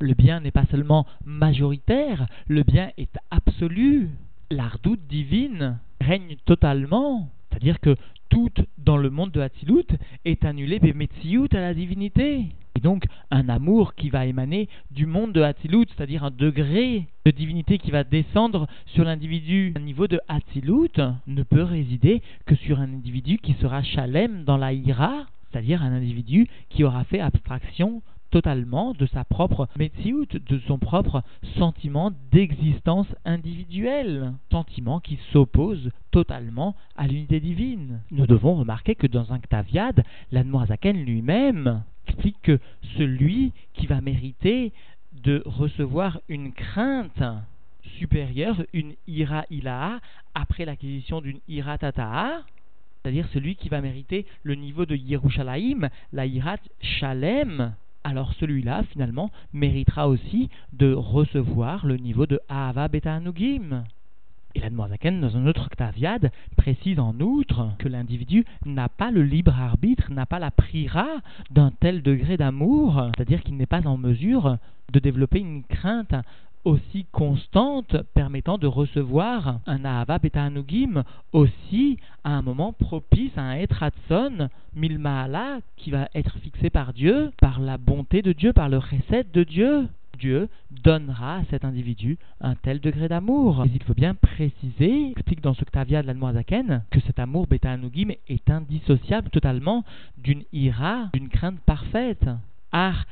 le 0.00 0.14
bien 0.14 0.40
n'est 0.40 0.50
pas 0.50 0.66
seulement 0.66 1.06
majoritaire, 1.24 2.26
le 2.48 2.62
bien 2.64 2.90
est 2.98 3.16
absolu. 3.30 4.10
L'ardoute 4.50 5.06
divine 5.06 5.78
règne 6.00 6.36
totalement. 6.44 7.30
C'est-à-dire 7.48 7.80
que 7.80 7.96
tout 8.28 8.50
dans 8.78 8.96
le 8.96 9.10
monde 9.10 9.30
de 9.30 9.40
Hatzilut 9.40 9.86
est 10.24 10.44
annulé 10.44 10.80
Bemetziut 10.80 11.48
à 11.52 11.60
la 11.60 11.74
divinité. 11.74 12.46
Donc 12.82 13.04
un 13.30 13.48
amour 13.48 13.94
qui 13.94 14.10
va 14.10 14.26
émaner 14.26 14.68
du 14.90 15.06
monde 15.06 15.32
de 15.32 15.40
Hatzilut, 15.40 15.86
c'est-à-dire 15.88 16.24
un 16.24 16.30
degré 16.30 17.06
de 17.24 17.30
divinité 17.30 17.78
qui 17.78 17.92
va 17.92 18.02
descendre 18.02 18.66
sur 18.86 19.04
l'individu. 19.04 19.72
Un 19.76 19.80
niveau 19.80 20.08
de 20.08 20.20
Hatzilut 20.28 21.00
ne 21.28 21.42
peut 21.44 21.62
résider 21.62 22.22
que 22.44 22.56
sur 22.56 22.80
un 22.80 22.92
individu 22.92 23.38
qui 23.38 23.54
sera 23.54 23.82
chalem 23.82 24.42
dans 24.44 24.56
la 24.56 24.72
ira, 24.72 25.26
c'est-à-dire 25.50 25.82
un 25.82 25.92
individu 25.92 26.48
qui 26.70 26.82
aura 26.82 27.04
fait 27.04 27.20
abstraction 27.20 28.02
totalement 28.32 28.94
de 28.94 29.06
sa 29.06 29.24
propre 29.24 29.68
metsiout, 29.76 30.26
de 30.26 30.58
son 30.66 30.78
propre 30.78 31.22
sentiment 31.58 32.10
d'existence 32.32 33.06
individuelle, 33.24 34.32
sentiment 34.50 35.00
qui 35.00 35.18
s'oppose 35.32 35.90
totalement 36.10 36.74
à 36.96 37.06
l'unité 37.06 37.38
divine. 37.40 38.00
Nous 38.10 38.26
devons 38.26 38.56
remarquer 38.56 38.94
que 38.94 39.06
dans 39.06 39.32
un 39.32 39.38
Ktaviad, 39.38 40.02
l'Anmoazaken 40.32 41.04
lui-même 41.04 41.82
explique 42.08 42.40
que 42.42 42.58
celui 42.96 43.52
qui 43.74 43.86
va 43.86 44.00
mériter 44.00 44.72
de 45.12 45.42
recevoir 45.44 46.18
une 46.28 46.52
crainte 46.52 47.22
supérieure, 47.98 48.62
une 48.72 48.94
ira 49.06 49.44
ilaha, 49.50 50.00
après 50.34 50.64
l'acquisition 50.64 51.20
d'une 51.20 51.40
ira 51.48 51.76
tata'a, 51.76 52.40
c'est-à-dire 53.02 53.28
celui 53.34 53.56
qui 53.56 53.68
va 53.68 53.82
mériter 53.82 54.24
le 54.42 54.54
niveau 54.54 54.86
de 54.86 54.96
Yerushalayim, 54.96 55.90
la 56.12 56.24
irat 56.24 56.58
shalem, 56.80 57.74
alors 58.04 58.32
celui-là, 58.34 58.82
finalement, 58.90 59.30
méritera 59.52 60.08
aussi 60.08 60.48
de 60.72 60.92
recevoir 60.92 61.86
le 61.86 61.96
niveau 61.96 62.26
de 62.26 62.40
Ahava 62.48 62.88
Beta 62.88 63.14
Anugim. 63.14 63.84
Et 64.54 64.60
la 64.60 64.68
Zaken, 64.88 65.20
dans 65.20 65.36
un 65.36 65.46
autre 65.46 65.64
octaviade, 65.64 66.30
précise 66.56 66.98
en 66.98 67.18
outre 67.20 67.70
que 67.78 67.88
l'individu 67.88 68.44
n'a 68.66 68.88
pas 68.88 69.10
le 69.10 69.22
libre 69.22 69.58
arbitre, 69.58 70.10
n'a 70.10 70.26
pas 70.26 70.38
la 70.38 70.50
prira 70.50 71.06
d'un 71.50 71.70
tel 71.70 72.02
degré 72.02 72.36
d'amour, 72.36 73.10
c'est-à-dire 73.14 73.42
qu'il 73.42 73.56
n'est 73.56 73.66
pas 73.66 73.86
en 73.86 73.96
mesure 73.96 74.58
de 74.92 74.98
développer 74.98 75.38
une 75.38 75.64
crainte 75.64 76.14
aussi 76.64 77.06
constante 77.10 77.96
permettant 78.14 78.58
de 78.58 78.66
recevoir 78.66 79.60
un 79.66 79.84
Ahava 79.84 80.18
Beta 80.18 80.42
Anugim 80.42 81.02
aussi 81.32 81.98
à 82.24 82.30
un 82.30 82.42
moment 82.42 82.72
propice 82.72 83.36
à 83.36 83.42
un 83.42 83.54
Etratson 83.54 84.48
Milmaala 84.74 85.58
qui 85.76 85.90
va 85.90 86.08
être 86.14 86.38
fixé 86.38 86.70
par 86.70 86.92
Dieu, 86.92 87.32
par 87.40 87.60
la 87.60 87.78
bonté 87.78 88.22
de 88.22 88.32
Dieu, 88.32 88.52
par 88.52 88.68
le 88.68 88.78
recette 88.78 89.32
de 89.32 89.44
Dieu. 89.44 89.88
Dieu 90.18 90.48
donnera 90.70 91.38
à 91.38 91.44
cet 91.50 91.64
individu 91.64 92.16
un 92.40 92.54
tel 92.54 92.80
degré 92.80 93.08
d'amour. 93.08 93.62
Mais 93.64 93.72
il 93.74 93.82
faut 93.82 93.94
bien 93.94 94.14
préciser, 94.14 95.10
explique 95.10 95.40
dans 95.40 95.54
ce 95.54 95.64
Ktavia 95.64 96.02
de 96.02 96.06
l'Anmoazaken, 96.06 96.84
que 96.90 97.00
cet 97.00 97.18
amour 97.18 97.48
Beta 97.48 97.72
Anugim 97.72 98.10
est 98.28 98.48
indissociable 98.48 99.30
totalement 99.30 99.84
d'une 100.18 100.44
ira, 100.52 101.08
d'une 101.12 101.28
crainte 101.28 101.58
parfaite. 101.66 102.28
Ar 102.72 103.04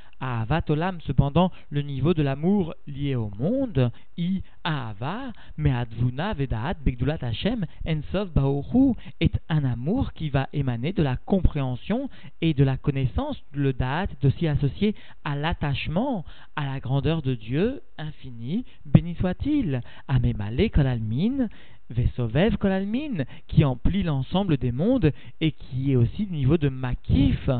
cependant, 1.06 1.50
le 1.70 1.82
niveau 1.82 2.14
de 2.14 2.22
l'amour 2.22 2.74
lié 2.86 3.14
au 3.14 3.30
monde, 3.38 3.90
I 4.16 4.42
Ahava, 4.64 5.32
Me'advuna 5.56 6.34
Vedaat 6.34 6.74
Begdulat 6.84 7.18
Hashem, 7.22 7.64
Ensov 7.86 8.30
Baoru, 8.32 8.94
est 9.20 9.38
un 9.48 9.64
amour 9.64 10.12
qui 10.12 10.30
va 10.30 10.48
émaner 10.52 10.92
de 10.92 11.02
la 11.02 11.16
compréhension 11.16 12.08
et 12.40 12.54
de 12.54 12.64
la 12.64 12.76
connaissance, 12.76 13.42
le 13.52 13.72
Da'at 13.72 14.04
est 14.04 14.24
aussi 14.24 14.46
associé 14.46 14.94
à 15.24 15.36
l'attachement, 15.36 16.24
à 16.56 16.66
la 16.66 16.80
grandeur 16.80 17.22
de 17.22 17.34
Dieu 17.34 17.82
infini, 17.98 18.64
béni 18.84 19.14
soit-il, 19.16 19.80
Amemale 20.08 20.70
Kolalmin, 20.70 21.48
Vesovev 21.90 22.56
Kolalmin, 22.56 23.24
qui 23.48 23.64
emplit 23.64 24.02
l'ensemble 24.02 24.56
des 24.56 24.72
mondes 24.72 25.12
et 25.40 25.52
qui 25.52 25.92
est 25.92 25.96
aussi 25.96 26.26
du 26.26 26.32
niveau 26.32 26.56
de 26.56 26.68
Makif 26.68 27.50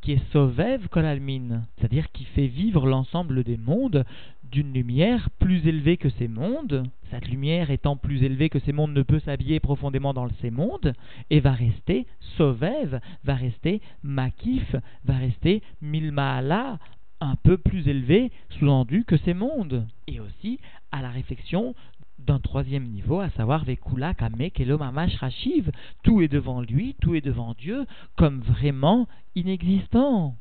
qui 0.00 0.12
est 0.12 0.32
Sovev 0.32 0.88
Kolalmin, 0.88 1.62
c'est-à-dire 1.76 2.10
qui 2.12 2.24
fait 2.24 2.46
vivre 2.46 2.86
l'ensemble 2.86 3.44
des 3.44 3.56
mondes 3.56 4.04
d'une 4.50 4.72
lumière 4.72 5.30
plus 5.38 5.66
élevée 5.66 5.96
que 5.96 6.08
ces 6.10 6.28
mondes. 6.28 6.84
Cette 7.10 7.28
lumière 7.28 7.70
étant 7.70 7.96
plus 7.96 8.22
élevée 8.22 8.48
que 8.48 8.58
ces 8.60 8.72
mondes 8.72 8.92
ne 8.92 9.02
peut 9.02 9.20
s'habiller 9.20 9.60
profondément 9.60 10.12
dans 10.12 10.28
ces 10.40 10.50
mondes 10.50 10.92
et 11.30 11.40
va 11.40 11.52
rester 11.52 12.06
Sovev, 12.36 13.00
va 13.24 13.34
rester 13.34 13.80
Makif, 14.02 14.74
va 15.04 15.16
rester 15.16 15.62
Milmaala, 15.82 16.78
un 17.20 17.36
peu 17.36 17.58
plus 17.58 17.86
élevé, 17.86 18.32
sous-entendu, 18.50 19.04
que 19.04 19.18
ces 19.18 19.34
mondes. 19.34 19.86
Et 20.06 20.20
aussi 20.20 20.58
à 20.90 21.02
la 21.02 21.10
réflexion 21.10 21.74
d'un 22.26 22.38
troisième 22.38 22.84
niveau, 22.84 23.20
à 23.20 23.30
savoir 23.30 23.64
Vekula 23.64 24.14
Kame 24.14 24.50
Kelomamash 24.50 25.16
Rashiv. 25.16 25.70
Tout 26.02 26.20
est 26.20 26.28
devant 26.28 26.60
lui, 26.60 26.96
tout 27.00 27.14
est 27.14 27.20
devant 27.20 27.54
Dieu, 27.54 27.86
comme 28.16 28.40
vraiment 28.40 29.08
inexistant. 29.34 30.36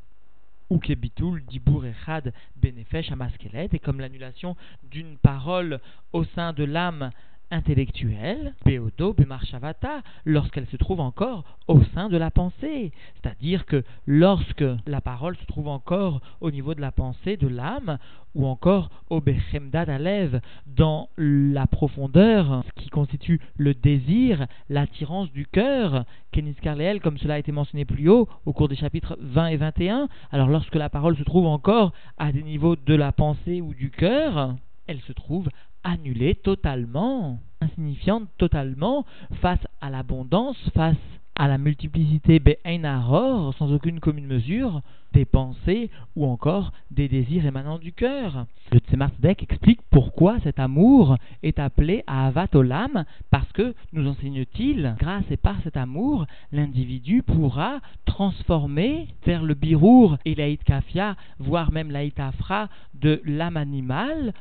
Ou 0.70 0.78
Kebitul 0.78 1.44
Dibur 1.46 1.86
Echad 1.86 2.34
Benefesh 2.58 3.12
Amaskelet, 3.12 3.70
et 3.74 3.80
comme 3.80 4.00
l'annulation 4.00 4.56
d'une 4.92 5.18
parole 5.18 5.80
au 6.14 6.24
sein 6.24 6.54
de 6.54 6.64
l'âme 6.64 7.12
intellectuelle, 7.52 8.54
Beodo 8.66 9.14
Bemarchavata, 9.14 10.02
lorsqu'elle 10.26 10.68
se 10.68 10.78
trouve 10.78 11.00
encore 11.00 11.44
au 11.68 11.82
sein 11.96 12.10
de 12.10 12.18
la 12.18 12.32
pensée. 12.32 12.92
C'est-à-dire 13.16 13.66
que 13.66 13.84
lorsque 14.06 14.66
la 14.86 15.02
parole 15.02 15.36
se 15.38 15.46
trouve 15.46 15.68
encore 15.68 16.22
au 16.42 16.52
niveau 16.52 16.74
de 16.74 16.82
la 16.82 16.92
pensée, 16.92 17.38
de 17.38 17.48
l'âme, 17.48 17.98
ou 18.36 18.46
encore 18.46 18.90
au 19.10 19.22
Bechemdad 19.22 19.90
Alev, 19.90 20.40
dans 20.68 21.10
la 21.18 21.66
profondeur, 21.68 22.64
ce 22.68 22.82
qui 22.82 22.90
constitue 22.90 23.40
le 23.58 23.74
désir, 23.74 24.46
l'attirance 24.70 25.32
du 25.32 25.46
cœur, 25.46 26.06
Kenis 26.32 26.56
Karleel, 26.56 27.02
comme 27.02 27.18
cela 27.18 27.36
a 27.36 27.40
été 27.40 27.52
mentionné 27.52 27.86
plus 27.86 28.10
haut 28.10 28.28
au 28.46 28.54
cours 28.54 28.68
des 28.68 28.76
chapitres 28.76 29.18
20 29.20 29.48
et 29.48 29.58
21. 29.58 30.10
Alors 30.32 30.48
lorsque 30.48 30.76
la 30.76 30.90
parole 30.90 31.18
se 31.18 31.24
trouve 31.24 31.48
encore 31.48 31.92
à 32.18 32.32
des 32.32 32.44
niveaux 32.44 32.76
de 32.76 32.96
la 32.96 33.12
pensée 33.12 33.62
ou 33.62 33.74
du 33.74 33.90
cœur, 33.90 34.56
elle 34.88 35.02
se 35.02 35.14
trouve 35.14 35.50
annulée 35.84 36.36
totalement, 36.36 37.40
insignifiante 37.62 38.30
totalement 38.38 39.06
face 39.42 39.66
à 39.82 39.90
l'abondance, 39.90 40.58
face 40.74 40.98
à 41.36 41.48
la 41.48 41.58
multiplicité 41.58 42.40
Be'einaror, 42.40 43.54
sans 43.56 43.72
aucune 43.72 44.02
commune 44.02 44.28
mesure, 44.28 44.82
des 45.14 45.24
pensées 45.26 45.90
ou 46.18 46.26
encore 46.26 46.74
des 46.92 47.08
désirs 47.08 47.46
émanant 47.46 47.80
du 47.80 47.94
cœur. 47.94 48.46
Le 48.72 48.80
Tzemar 48.80 49.10
explique 49.24 49.80
pourquoi 49.90 50.40
cet 50.42 50.60
amour 50.60 51.18
est 51.42 51.58
appelé 51.58 52.04
Ahavat 52.08 52.50
Olam, 52.54 53.06
parce 53.32 53.50
que, 53.54 53.74
nous 53.94 54.08
enseigne-t-il, 54.08 54.96
grâce 55.00 55.24
et 55.32 55.38
par 55.38 55.56
cet 55.64 55.78
amour, 55.78 56.28
l'individu 56.52 57.24
pourra 57.24 57.80
transformer 58.06 59.08
vers 59.26 59.44
le 59.44 59.54
birour 59.54 60.18
et 60.26 60.36
l'aït 60.36 60.62
kafia, 60.64 61.16
voire 61.40 61.72
même 61.72 61.90
l'aït 61.90 62.20
afra 62.20 62.68
de 62.94 63.22
l'âme 63.24 63.58
animale 63.58 64.34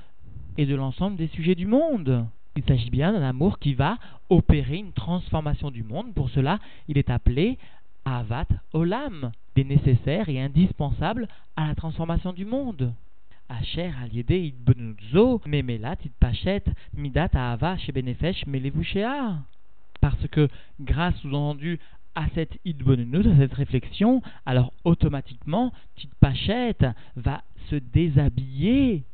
et 0.59 0.67
de 0.67 0.75
l'ensemble 0.75 1.17
des 1.17 1.29
sujets 1.29 1.55
du 1.55 1.67
monde. 1.67 2.27
Il 2.57 2.65
s'agit 2.65 2.91
bien 2.91 3.13
d'un 3.13 3.23
amour 3.23 3.61
qui 3.61 3.75
va 3.75 3.97
opérer 4.29 4.77
une 4.77 4.93
transformation 4.93 5.71
du 5.71 5.85
monde. 5.85 6.13
Pour 6.13 6.29
cela, 6.31 6.59
il 6.89 6.99
est 6.99 7.09
appelé 7.09 7.57
Avat 8.05 8.49
Olam, 8.73 9.31
des 9.55 9.65
nécessaires 9.65 10.29
et 10.29 10.41
indispensables 10.41 11.29
à 11.57 11.69
la 11.69 11.75
transformation 11.77 12.33
du 12.33 12.45
monde. 12.45 12.93
Asher 13.49 13.93
aliede 14.03 14.53
memelat 15.47 15.97
itpachet 16.05 16.65
midat 16.93 17.31
ahava 17.33 17.79
shebenefesh 17.79 18.47
melevushea. 18.47 19.39
Parce 20.01 20.27
que, 20.29 20.49
grâce 20.81 21.17
sous-entendu 21.21 21.79
à 22.15 22.27
cette 22.35 22.59
idbonenut, 22.65 23.27
à 23.27 23.37
cette 23.37 23.55
réflexion, 23.55 24.23
alors 24.45 24.73
automatiquement, 24.85 25.73
Titpachet 25.97 26.77
va 27.17 27.43
se 27.71 27.77
déshabiller 27.77 29.05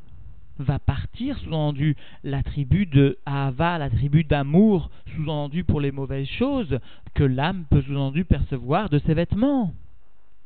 va 0.59 0.79
partir, 0.79 1.39
sous-entendu 1.39 1.97
l'attribut 2.23 2.87
de 2.87 3.19
Ahava, 3.27 3.79
l'attribut 3.79 4.25
d'amour, 4.25 4.91
sous-entendu 5.15 5.65
pour 5.65 5.81
les 5.81 5.93
mauvaises 5.93 6.29
choses, 6.29 6.79
que 7.15 7.25
l'âme 7.25 7.65
peut 7.71 7.83
sous-entendu 7.83 8.25
percevoir 8.25 8.89
de 8.89 8.99
ses 9.01 9.15
vêtements. 9.15 9.75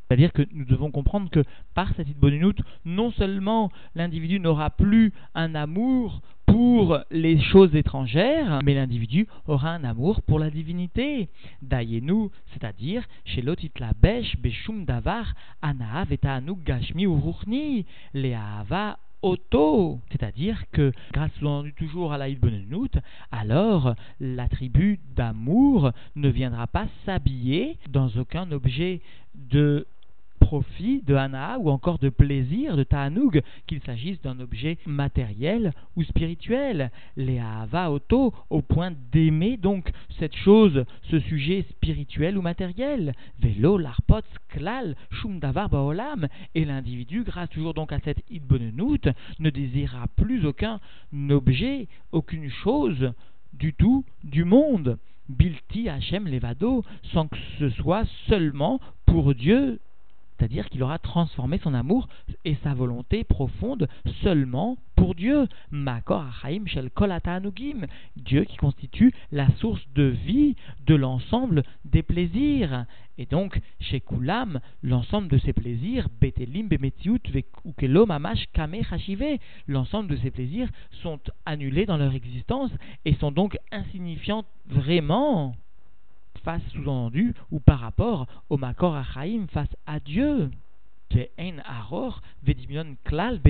C'est-à-dire 0.08 0.32
que 0.32 0.42
nous 0.52 0.64
devons 0.64 0.90
comprendre 0.90 1.28
que 1.28 1.44
par 1.74 1.92
cette 1.94 2.08
idboninout, 2.08 2.54
non 2.86 3.10
seulement 3.10 3.70
l'individu 3.94 4.40
n'aura 4.40 4.70
plus 4.70 5.12
un 5.34 5.54
amour 5.54 6.22
pour 6.46 6.98
les 7.10 7.38
choses 7.38 7.74
étrangères, 7.76 8.60
mais 8.64 8.72
l'individu 8.72 9.26
aura 9.46 9.72
un 9.72 9.84
amour 9.84 10.22
pour 10.22 10.38
la 10.38 10.48
divinité. 10.48 11.28
Dayenu, 11.60 12.30
c'est-à-dire 12.52 13.04
chez 13.26 13.42
l'otit 13.42 13.70
la 13.78 13.92
besh 13.92 14.38
beshum 14.38 14.86
davar 14.86 15.34
anaha 15.60 16.04
vetanu 16.04 16.54
gashmi 16.64 17.04
uruchni 17.04 17.84
le 18.14 18.34
auto, 19.22 20.00
c'est-à-dire 20.10 20.64
que 20.72 20.92
grâce 21.12 21.32
toujours 21.76 22.12
à 22.12 22.18
la 22.18 22.28
Benenout, 22.30 22.90
alors 23.32 23.94
l'attribut 24.20 25.00
d'amour 25.16 25.92
ne 26.16 26.28
viendra 26.28 26.66
pas 26.66 26.86
s'habiller 27.04 27.78
dans 27.90 28.08
aucun 28.16 28.50
objet 28.52 29.00
de 29.34 29.86
profit 30.48 31.02
de 31.06 31.14
Hana 31.14 31.58
ou 31.58 31.68
encore 31.68 31.98
de 31.98 32.08
plaisir 32.08 32.74
de 32.74 32.82
Ta'anoug, 32.82 33.42
qu'il 33.66 33.82
s'agisse 33.82 34.18
d'un 34.22 34.40
objet 34.40 34.78
matériel 34.86 35.74
ou 35.94 36.02
spirituel. 36.02 36.90
Les 37.18 37.38
Ahava 37.38 37.90
Auto, 37.90 38.32
au 38.48 38.62
point 38.62 38.90
d'aimer 39.12 39.58
donc 39.58 39.92
cette 40.18 40.34
chose, 40.34 40.86
ce 41.10 41.20
sujet 41.20 41.66
spirituel 41.68 42.38
ou 42.38 42.40
matériel. 42.40 43.12
Vélo, 43.40 43.76
l'arpot, 43.76 44.22
klal, 44.48 44.96
shum 45.10 45.38
davar 45.38 45.68
baolam. 45.68 46.28
Et 46.54 46.64
l'individu, 46.64 47.24
grâce 47.24 47.50
toujours 47.50 47.74
donc 47.74 47.92
à 47.92 48.00
cette 48.00 48.24
idbonenout, 48.30 49.06
ne 49.40 49.50
désirera 49.50 50.06
plus 50.16 50.46
aucun 50.46 50.80
objet, 51.28 51.88
aucune 52.10 52.48
chose 52.48 53.12
du 53.52 53.74
tout 53.74 54.02
du 54.24 54.44
monde. 54.44 54.96
Bilti 55.28 55.90
Hachem 55.90 56.26
Levado, 56.26 56.86
sans 57.12 57.28
que 57.28 57.36
ce 57.58 57.68
soit 57.68 58.06
seulement 58.28 58.80
pour 59.04 59.34
Dieu 59.34 59.78
c'est-à-dire 60.38 60.68
qu'il 60.68 60.82
aura 60.82 60.98
transformé 60.98 61.58
son 61.58 61.74
amour 61.74 62.08
et 62.44 62.56
sa 62.62 62.74
volonté 62.74 63.24
profonde 63.24 63.88
seulement 64.22 64.78
pour 64.94 65.14
Dieu. 65.14 65.48
Makor 65.70 66.24
Achaim 66.42 66.66
Shel 66.66 66.90
Anugim, 67.24 67.86
Dieu 68.16 68.44
qui 68.44 68.56
constitue 68.56 69.12
la 69.32 69.48
source 69.56 69.82
de 69.94 70.04
vie 70.04 70.56
de 70.86 70.94
l'ensemble 70.94 71.62
des 71.84 72.02
plaisirs. 72.02 72.86
Et 73.16 73.26
donc, 73.26 73.60
chez 73.80 74.00
Kulam, 74.00 74.60
l'ensemble 74.82 75.28
de 75.28 75.38
ces 75.38 75.52
plaisirs, 75.52 76.08
Betelim 76.20 76.68
l'ensemble 79.66 80.10
de 80.10 80.16
ces 80.16 80.30
plaisirs 80.30 80.68
sont 81.02 81.18
annulés 81.46 81.86
dans 81.86 81.96
leur 81.96 82.14
existence 82.14 82.70
et 83.04 83.14
sont 83.14 83.32
donc 83.32 83.58
insignifiants 83.72 84.44
vraiment 84.66 85.56
face 86.48 86.62
sous-entendu 86.72 87.34
ou 87.50 87.60
par 87.60 87.78
rapport 87.78 88.26
au 88.48 88.56
Makor 88.56 88.96
Achaim 88.96 89.48
face 89.52 89.68
à 89.84 90.00
Dieu 90.00 90.50
klal 93.04 93.40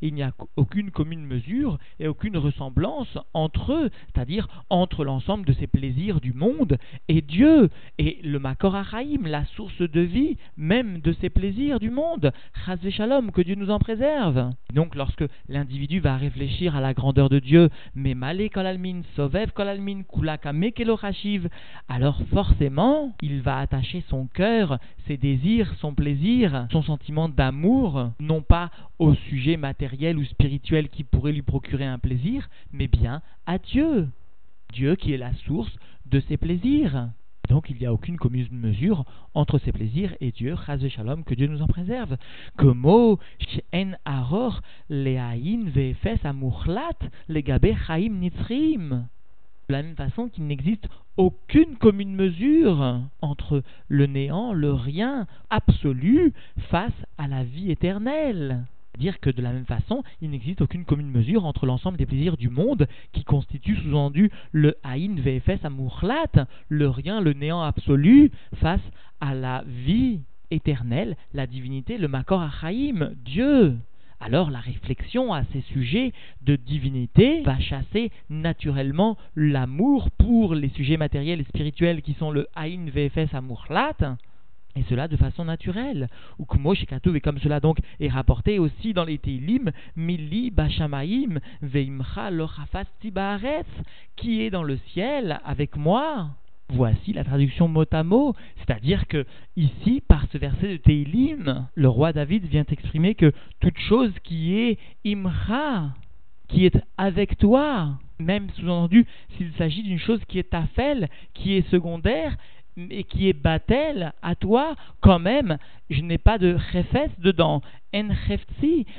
il 0.00 0.14
n'y 0.14 0.22
a 0.22 0.32
aucune 0.56 0.90
commune 0.90 1.24
mesure 1.24 1.78
et 1.98 2.08
aucune 2.08 2.36
ressemblance 2.36 3.18
entre 3.34 3.72
eux, 3.72 3.90
c'est-à-dire 4.12 4.48
entre 4.70 5.04
l'ensemble 5.04 5.44
de 5.46 5.52
ces 5.52 5.66
plaisirs 5.66 6.20
du 6.20 6.32
monde 6.32 6.78
et 7.08 7.22
Dieu, 7.22 7.70
et 7.98 8.18
le 8.22 8.38
Makor 8.38 8.76
la 9.24 9.44
source 9.56 9.80
de 9.80 10.00
vie 10.00 10.36
même 10.56 11.00
de 11.00 11.12
ces 11.20 11.30
plaisirs 11.30 11.80
du 11.80 11.90
monde. 11.90 12.32
Chazve 12.64 12.90
Shalom, 12.90 13.32
que 13.32 13.42
Dieu 13.42 13.54
nous 13.54 13.70
en 13.70 13.78
préserve. 13.78 14.50
Donc 14.72 14.94
lorsque 14.94 15.24
l'individu 15.48 16.00
va 16.00 16.16
réfléchir 16.16 16.76
à 16.76 16.80
la 16.80 16.94
grandeur 16.94 17.28
de 17.28 17.38
Dieu, 17.38 17.70
mais 17.94 18.14
malé 18.14 18.48
kolalmin, 18.48 19.02
sovev 19.16 19.52
kolalmin, 19.52 20.02
alors 21.88 22.20
forcément, 22.32 23.14
il 23.22 23.42
va 23.42 23.58
attacher 23.58 24.02
son 24.08 24.26
cœur, 24.26 24.78
ses 25.06 25.16
désirs, 25.16 25.74
son 25.80 25.94
plaisir, 25.94 26.66
son 26.70 26.81
sentiment 26.82 27.28
d'amour, 27.28 28.10
non 28.20 28.42
pas 28.42 28.70
au 28.98 29.14
sujet 29.14 29.56
matériel 29.56 30.18
ou 30.18 30.24
spirituel 30.24 30.88
qui 30.88 31.04
pourrait 31.04 31.32
lui 31.32 31.42
procurer 31.42 31.84
un 31.84 31.98
plaisir, 31.98 32.48
mais 32.72 32.88
bien 32.88 33.22
à 33.46 33.58
Dieu. 33.58 34.08
Dieu 34.72 34.96
qui 34.96 35.12
est 35.12 35.18
la 35.18 35.34
source 35.46 35.72
de 36.06 36.20
ses 36.20 36.36
plaisirs. 36.36 37.10
Donc 37.48 37.68
il 37.68 37.76
n'y 37.76 37.86
a 37.86 37.92
aucune 37.92 38.16
commune 38.16 38.48
mesure 38.52 39.04
entre 39.34 39.58
ses 39.58 39.72
plaisirs 39.72 40.14
et 40.20 40.32
Dieu, 40.32 40.56
Chaz 40.64 40.86
Shalom, 40.88 41.24
que 41.24 41.34
Dieu 41.34 41.48
nous 41.48 41.60
en 41.60 41.66
préserve. 41.66 42.16
Aror, 44.04 44.62
de 44.88 45.04
la 49.68 49.82
même 49.82 49.96
façon 49.96 50.28
qu'il 50.28 50.46
n'existe 50.46 50.88
aucune 51.16 51.76
commune 51.76 52.14
mesure 52.14 53.00
entre 53.20 53.62
le 53.88 54.06
néant, 54.06 54.52
le 54.52 54.72
rien 54.72 55.26
absolu 55.50 56.32
face 56.70 56.92
à 57.18 57.28
la 57.28 57.44
vie 57.44 57.70
éternelle. 57.70 58.64
Dire 58.98 59.20
que 59.20 59.30
de 59.30 59.40
la 59.40 59.52
même 59.52 59.64
façon, 59.64 60.02
il 60.20 60.30
n'existe 60.30 60.60
aucune 60.60 60.84
commune 60.84 61.10
mesure 61.10 61.46
entre 61.46 61.64
l'ensemble 61.64 61.96
des 61.96 62.06
plaisirs 62.06 62.36
du 62.36 62.50
monde 62.50 62.86
qui 63.12 63.24
constitue 63.24 63.76
sous-entendu 63.76 64.30
le 64.52 64.76
Haïn 64.82 65.16
VFS 65.18 65.64
Amourlat, 65.64 66.46
le 66.68 66.88
rien, 66.88 67.20
le 67.20 67.32
néant 67.32 67.62
absolu, 67.62 68.30
face 68.56 68.82
à 69.20 69.34
la 69.34 69.64
vie 69.66 70.20
éternelle, 70.50 71.16
la 71.32 71.46
divinité, 71.46 71.96
le 71.96 72.08
Makor 72.08 72.42
Achaim, 72.42 73.12
Dieu 73.24 73.78
alors 74.22 74.50
la 74.50 74.60
réflexion 74.60 75.34
à 75.34 75.42
ces 75.52 75.62
sujets 75.72 76.12
de 76.42 76.54
divinité 76.54 77.42
va 77.42 77.58
chasser 77.58 78.12
naturellement 78.30 79.18
l'amour 79.34 80.10
pour 80.12 80.54
les 80.54 80.68
sujets 80.70 80.96
matériels 80.96 81.40
et 81.40 81.44
spirituels 81.44 82.02
qui 82.02 82.14
sont 82.14 82.30
le 82.30 82.46
Aïn 82.54 82.88
VFS 82.88 83.34
Amourlat, 83.34 84.16
et 84.76 84.84
cela 84.88 85.08
de 85.08 85.16
façon 85.16 85.44
naturelle. 85.44 86.08
Ou 86.38 86.44
et 86.44 87.20
comme 87.20 87.38
cela 87.40 87.60
donc 87.60 87.78
est 88.00 88.08
rapporté 88.08 88.58
aussi 88.58 88.94
dans 88.94 89.04
les 89.04 89.18
Teilim, 89.18 89.72
Mili 89.96 90.50
Bashamaim 90.50 91.40
Veimcha 91.60 92.30
Lochafas 92.30 92.86
Tibaretz, 93.00 93.66
qui 94.16 94.42
est 94.42 94.50
dans 94.50 94.62
le 94.62 94.78
ciel 94.92 95.40
avec 95.44 95.76
moi. 95.76 96.30
Voici 96.68 97.12
la 97.12 97.24
traduction 97.24 97.68
mot 97.68 97.84
à 97.92 98.02
mot, 98.02 98.34
c'est-à-dire 98.58 99.06
que 99.06 99.26
ici, 99.56 100.02
par 100.06 100.26
ce 100.32 100.38
verset 100.38 100.68
de 100.68 100.76
Teilim, 100.78 101.68
le 101.74 101.88
roi 101.88 102.12
David 102.12 102.46
vient 102.46 102.64
exprimer 102.70 103.14
que 103.14 103.32
toute 103.60 103.78
chose 103.78 104.12
qui 104.22 104.54
est 104.54 104.78
imra, 105.04 105.90
qui 106.48 106.64
est 106.64 106.78
avec 106.96 107.36
toi, 107.38 107.98
Même 108.18 108.48
sous-entendu, 108.50 109.06
s'il 109.36 109.52
s'agit 109.54 109.82
d'une 109.82 109.98
chose 109.98 110.20
qui 110.28 110.38
est 110.38 110.54
affelle, 110.54 111.08
qui 111.34 111.54
est 111.54 111.68
secondaire, 111.70 112.36
et 112.76 113.04
qui 113.04 113.28
est 113.28 113.32
batel 113.32 114.12
à 114.22 114.34
toi, 114.34 114.74
quand 115.00 115.18
même, 115.18 115.58
je 115.90 116.00
n'ai 116.00 116.18
pas 116.18 116.38
de 116.38 116.56
chefes 116.72 117.20
dedans. 117.20 117.62
En 117.94 118.08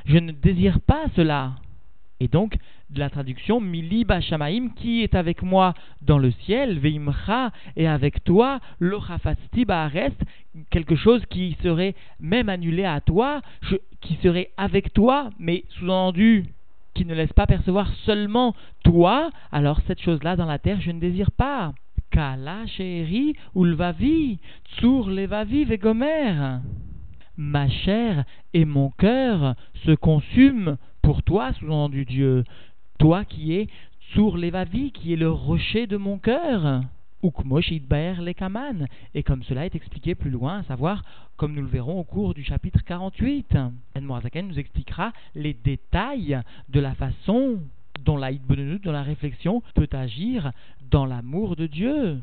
je 0.06 0.18
ne 0.18 0.32
désire 0.32 0.80
pas 0.82 1.06
cela. 1.16 1.56
Et 2.20 2.28
donc, 2.28 2.58
de 2.94 3.00
la 3.00 3.10
traduction, 3.10 3.60
Mili 3.60 4.06
Bashamaim, 4.06 4.70
qui 4.76 5.02
est 5.04 5.16
avec 5.16 5.42
moi 5.42 5.74
dans 6.02 6.18
le 6.18 6.32
ciel, 6.46 6.80
Veimcha, 6.80 7.52
et 7.76 7.88
avec 7.88 8.24
toi, 8.24 8.60
lo 8.80 9.00
reste 9.00 10.22
quelque 10.70 10.96
chose 10.96 11.26
qui 11.30 11.58
serait 11.64 11.96
même 12.20 12.50
annulé 12.50 12.86
à 12.86 13.02
toi, 13.02 13.42
qui 14.02 14.16
serait 14.22 14.52
avec 14.58 14.94
toi, 14.94 15.30
mais 15.40 15.64
sous-entendu, 15.70 16.46
qui 16.94 17.06
ne 17.06 17.16
laisse 17.16 17.34
pas 17.34 17.48
percevoir 17.48 17.92
seulement 18.06 18.56
toi, 18.84 19.32
alors 19.52 19.80
cette 19.88 20.02
chose-là 20.02 20.36
dans 20.36 20.46
la 20.46 20.60
terre, 20.60 20.80
je 20.82 20.92
ne 20.92 21.00
désire 21.00 21.32
pas. 21.32 21.74
Kala 22.12 22.68
Sheri 22.68 23.36
Ulvavi, 23.56 24.38
Tsur 24.78 25.10
Levavi 25.10 25.66
Vegomer. 25.66 26.60
Ma 27.36 27.68
chair 27.68 28.26
et 28.54 28.66
mon 28.66 28.92
cœur 28.92 29.56
se 29.86 29.96
consument 29.96 30.78
pour 31.02 31.24
toi, 31.24 31.52
sous-entendu 31.54 32.06
Dieu. 32.06 32.44
Toi 33.00 33.26
qui 33.26 33.54
es 33.54 33.68
Tsur 34.12 34.38
Levavi, 34.38 34.92
qui 34.92 35.14
est 35.14 35.18
le 35.18 35.30
rocher 35.32 35.88
de 35.88 35.98
mon 35.98 36.18
cœur. 36.18 36.84
Et 37.24 37.32
comme 39.24 39.44
cela 39.44 39.66
est 39.66 39.76
expliqué 39.76 40.14
plus 40.14 40.30
loin, 40.30 40.60
à 40.60 40.64
savoir, 40.64 41.04
comme 41.38 41.54
nous 41.54 41.62
le 41.62 41.68
verrons 41.68 42.00
au 42.00 42.04
cours 42.04 42.34
du 42.34 42.44
chapitre 42.44 42.84
48, 42.84 43.58
Morazaken 44.02 44.50
nous 44.50 44.60
expliquera 44.60 45.14
les 45.34 45.54
détails 45.54 46.42
de 46.68 46.80
la 46.82 46.94
façon 46.96 47.60
dont 48.04 48.18
la 48.18 48.34
dans 48.34 48.92
la 48.92 49.04
réflexion, 49.04 49.64
peut 49.74 49.88
agir 49.94 50.52
dans 50.92 51.06
l'amour 51.06 51.56
de 51.56 51.68
Dieu 51.68 52.20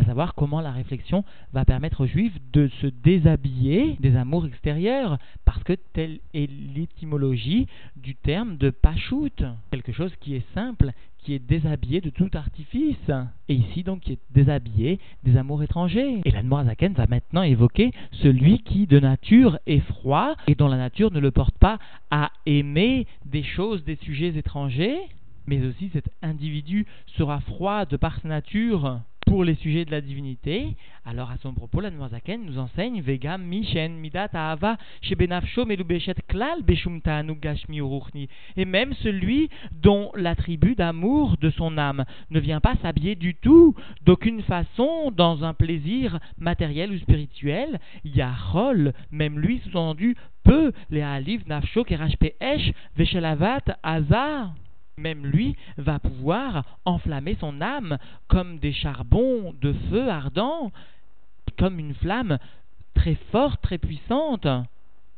à 0.00 0.04
savoir 0.04 0.34
comment 0.34 0.60
la 0.60 0.72
réflexion 0.72 1.24
va 1.52 1.64
permettre 1.64 2.02
aux 2.02 2.06
juifs 2.06 2.36
de 2.52 2.68
se 2.80 2.86
déshabiller 2.86 3.96
des 4.00 4.16
amours 4.16 4.46
extérieurs, 4.46 5.18
parce 5.44 5.62
que 5.62 5.74
telle 5.92 6.20
est 6.32 6.50
l'étymologie 6.74 7.66
du 7.96 8.14
terme 8.14 8.56
de 8.56 8.70
pachout, 8.70 9.44
quelque 9.70 9.92
chose 9.92 10.12
qui 10.20 10.34
est 10.34 10.54
simple, 10.54 10.92
qui 11.18 11.34
est 11.34 11.38
déshabillé 11.38 12.00
de 12.00 12.08
tout 12.08 12.30
artifice, 12.32 13.10
et 13.48 13.54
ici 13.54 13.82
donc 13.82 14.00
qui 14.00 14.12
est 14.12 14.18
déshabillé 14.30 14.98
des 15.22 15.36
amours 15.36 15.62
étrangers. 15.62 16.20
Et 16.24 16.30
l'Anmoazaken 16.30 16.94
va 16.94 17.06
maintenant 17.06 17.42
évoquer 17.42 17.90
celui 18.12 18.60
qui 18.60 18.86
de 18.86 18.98
nature 18.98 19.58
est 19.66 19.80
froid 19.80 20.34
et 20.46 20.54
dont 20.54 20.68
la 20.68 20.78
nature 20.78 21.12
ne 21.12 21.20
le 21.20 21.30
porte 21.30 21.58
pas 21.58 21.78
à 22.10 22.30
aimer 22.46 23.06
des 23.26 23.42
choses, 23.42 23.84
des 23.84 23.96
sujets 23.96 24.36
étrangers, 24.38 24.98
mais 25.46 25.64
aussi 25.66 25.90
cet 25.92 26.08
individu 26.22 26.86
sera 27.18 27.40
froid 27.40 27.84
de 27.84 27.96
par 27.96 28.18
sa 28.20 28.28
nature 28.28 29.00
pour 29.30 29.44
les 29.44 29.54
sujets 29.54 29.84
de 29.84 29.92
la 29.92 30.00
divinité, 30.00 30.74
alors 31.06 31.30
à 31.30 31.36
son 31.36 31.54
propos, 31.54 31.80
la 31.80 31.92
Zaken 32.08 32.44
nous 32.44 32.58
enseigne 32.58 33.00
Vegam 33.00 33.40
Mishen 33.40 33.92
Midat 33.92 34.30
Ahava 34.32 34.76
Shebenafsho 35.02 35.66
Melubeshet 35.66 36.16
Klal 36.26 36.64
Beshum 36.64 37.00
Gashmi 37.40 37.78
Uruchni. 37.78 38.28
Et 38.56 38.64
même 38.64 38.92
celui 38.94 39.48
dont 39.70 40.10
l'attribut 40.16 40.74
d'amour 40.74 41.36
de 41.40 41.50
son 41.50 41.78
âme 41.78 42.04
ne 42.30 42.40
vient 42.40 42.58
pas 42.58 42.74
s'habiller 42.82 43.14
du 43.14 43.36
tout, 43.36 43.76
d'aucune 44.04 44.42
façon, 44.42 45.12
dans 45.12 45.44
un 45.44 45.54
plaisir 45.54 46.18
matériel 46.36 46.90
ou 46.90 46.98
spirituel, 46.98 47.78
Yahol, 48.04 48.92
même 49.12 49.38
lui 49.38 49.60
sous-entendu, 49.60 50.16
peut, 50.42 50.72
les 50.90 51.02
Aliv 51.02 51.46
Nafsho 51.46 51.84
Kerashpe 51.84 52.34
Esh 52.40 52.72
Veshelavat 52.96 53.78
Azar 53.84 54.54
même 55.00 55.26
lui 55.26 55.56
va 55.76 55.98
pouvoir 55.98 56.64
enflammer 56.84 57.36
son 57.40 57.60
âme 57.60 57.98
comme 58.28 58.58
des 58.58 58.72
charbons 58.72 59.54
de 59.60 59.72
feu 59.90 60.08
ardent, 60.08 60.70
comme 61.58 61.78
une 61.78 61.94
flamme 61.94 62.38
très 62.94 63.16
forte, 63.32 63.60
très 63.62 63.78
puissante. 63.78 64.46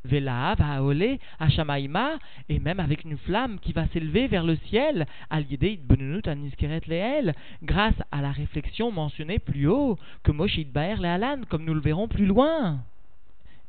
Vela 0.04 0.56
va 0.58 0.82
oler 0.82 1.20
Shamaïma, 1.48 2.18
et 2.48 2.58
même 2.58 2.80
avec 2.80 3.04
une 3.04 3.16
flamme 3.18 3.60
qui 3.60 3.72
va 3.72 3.86
s'élever 3.88 4.26
vers 4.26 4.42
le 4.42 4.56
ciel, 4.68 5.06
grâce 7.62 7.94
à 8.10 8.20
la 8.20 8.32
réflexion 8.32 8.90
mentionnée 8.90 9.38
plus 9.38 9.68
haut, 9.68 9.98
que 10.24 10.32
Moshe 10.32 10.66
Baer 10.66 10.96
le 11.00 11.46
comme 11.46 11.64
nous 11.64 11.74
le 11.74 11.80
verrons 11.80 12.08
plus 12.08 12.26
loin. 12.26 12.80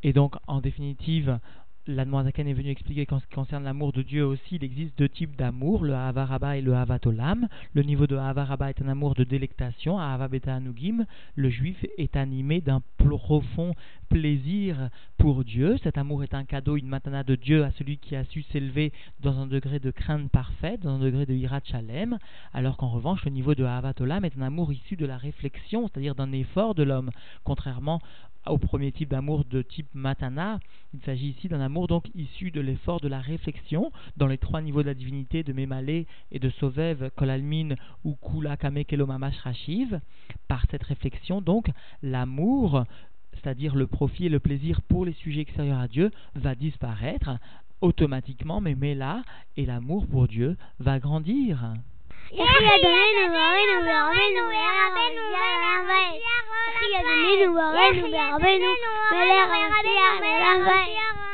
Et 0.01 0.11
donc, 0.11 0.35
en 0.47 0.59
définitive, 0.59 1.39
L'Admoazaken 1.85 2.47
est 2.47 2.53
venu 2.53 2.69
expliquer 2.69 3.05
qu'en 3.05 3.19
ce 3.19 3.25
qui 3.27 3.35
concerne 3.35 3.65
l'amour 3.65 3.91
de 3.91 4.03
Dieu 4.03 4.25
aussi, 4.25 4.55
il 4.55 4.63
existe 4.63 4.97
deux 4.97 5.09
types 5.09 5.35
d'amour, 5.35 5.83
le 5.83 5.93
Havaraba 5.93 6.55
et 6.55 6.61
le 6.61 6.73
Havatolam. 6.75 7.49
Le 7.73 7.83
niveau 7.83 8.07
de 8.07 8.15
Havaraba 8.15 8.69
est 8.69 8.81
un 8.81 8.87
amour 8.87 9.15
de 9.15 9.25
délectation, 9.25 9.99
Ahava 9.99 10.29
Beta 10.29 10.55
Anugim. 10.55 11.05
Le 11.35 11.49
juif 11.49 11.85
est 11.97 12.15
animé 12.15 12.61
d'un 12.61 12.81
profond 12.97 13.73
plaisir 14.07 14.89
pour 15.17 15.43
Dieu. 15.43 15.77
Cet 15.83 15.97
amour 15.97 16.23
est 16.23 16.33
un 16.33 16.45
cadeau, 16.45 16.77
une 16.77 16.87
matana 16.87 17.23
de 17.25 17.35
Dieu 17.35 17.65
à 17.65 17.71
celui 17.71 17.97
qui 17.97 18.15
a 18.15 18.23
su 18.23 18.43
s'élever 18.43 18.93
dans 19.19 19.37
un 19.37 19.47
degré 19.47 19.79
de 19.79 19.91
crainte 19.91 20.31
parfaite, 20.31 20.79
dans 20.83 20.95
un 20.95 20.99
degré 20.99 21.25
de 21.25 21.33
Hirat 21.33 21.63
Shalem, 21.65 22.17
alors 22.53 22.77
qu'en 22.77 22.91
revanche, 22.91 23.25
le 23.25 23.31
niveau 23.31 23.55
de 23.55 23.65
Havatolam 23.65 24.23
est 24.23 24.37
un 24.37 24.43
amour 24.43 24.71
issu 24.71 24.95
de 24.95 25.05
la 25.05 25.17
réflexion, 25.17 25.89
c'est-à-dire 25.89 26.15
d'un 26.15 26.31
effort 26.31 26.75
de 26.75 26.83
l'homme, 26.83 27.11
contrairement 27.43 27.99
au 28.47 28.57
premier 28.57 28.91
type 28.91 29.09
d'amour 29.09 29.45
de 29.45 29.61
type 29.61 29.87
matana. 29.93 30.59
Il 30.93 31.01
s'agit 31.01 31.29
ici 31.29 31.47
d'un 31.47 31.61
amour 31.61 31.87
donc 31.87 32.05
issu 32.15 32.51
de 32.51 32.61
l'effort 32.61 32.99
de 32.99 33.07
la 33.07 33.19
réflexion 33.19 33.91
dans 34.17 34.27
les 34.27 34.37
trois 34.37 34.61
niveaux 34.61 34.81
de 34.81 34.87
la 34.87 34.93
divinité 34.93 35.43
de 35.43 35.53
Mémalé 35.53 36.07
et 36.31 36.39
de 36.39 36.49
Sovev, 36.49 37.09
Kolalmin 37.15 37.75
ou 38.03 38.15
Kula 38.15 38.57
Kame. 38.57 38.83
Par 40.47 40.65
cette 40.69 40.83
réflexion, 40.83 41.41
donc, 41.41 41.69
l'amour, 42.01 42.85
c'est-à-dire 43.33 43.75
le 43.75 43.87
profit 43.87 44.25
et 44.25 44.29
le 44.29 44.39
plaisir 44.39 44.81
pour 44.81 45.05
les 45.05 45.13
sujets 45.13 45.41
extérieurs 45.41 45.79
à 45.79 45.87
Dieu, 45.87 46.11
va 46.35 46.55
disparaître 46.55 47.37
automatiquement, 47.81 48.61
mais 48.61 48.75
Méla 48.75 49.23
et 49.57 49.65
l'amour 49.65 50.07
pour 50.07 50.27
Dieu 50.27 50.57
va 50.79 50.99
grandir. 50.99 51.73
Yeah, 52.33 52.45
yeah, 52.45 52.77
yeah, 52.81 52.89
yeah, 52.89 53.29
yeah, 53.29 53.77
yeah, 53.77 53.93
yeah, 53.93 53.93
yeah, 53.93 54.17
yeah, 60.65 60.85
yeah, 60.89 61.32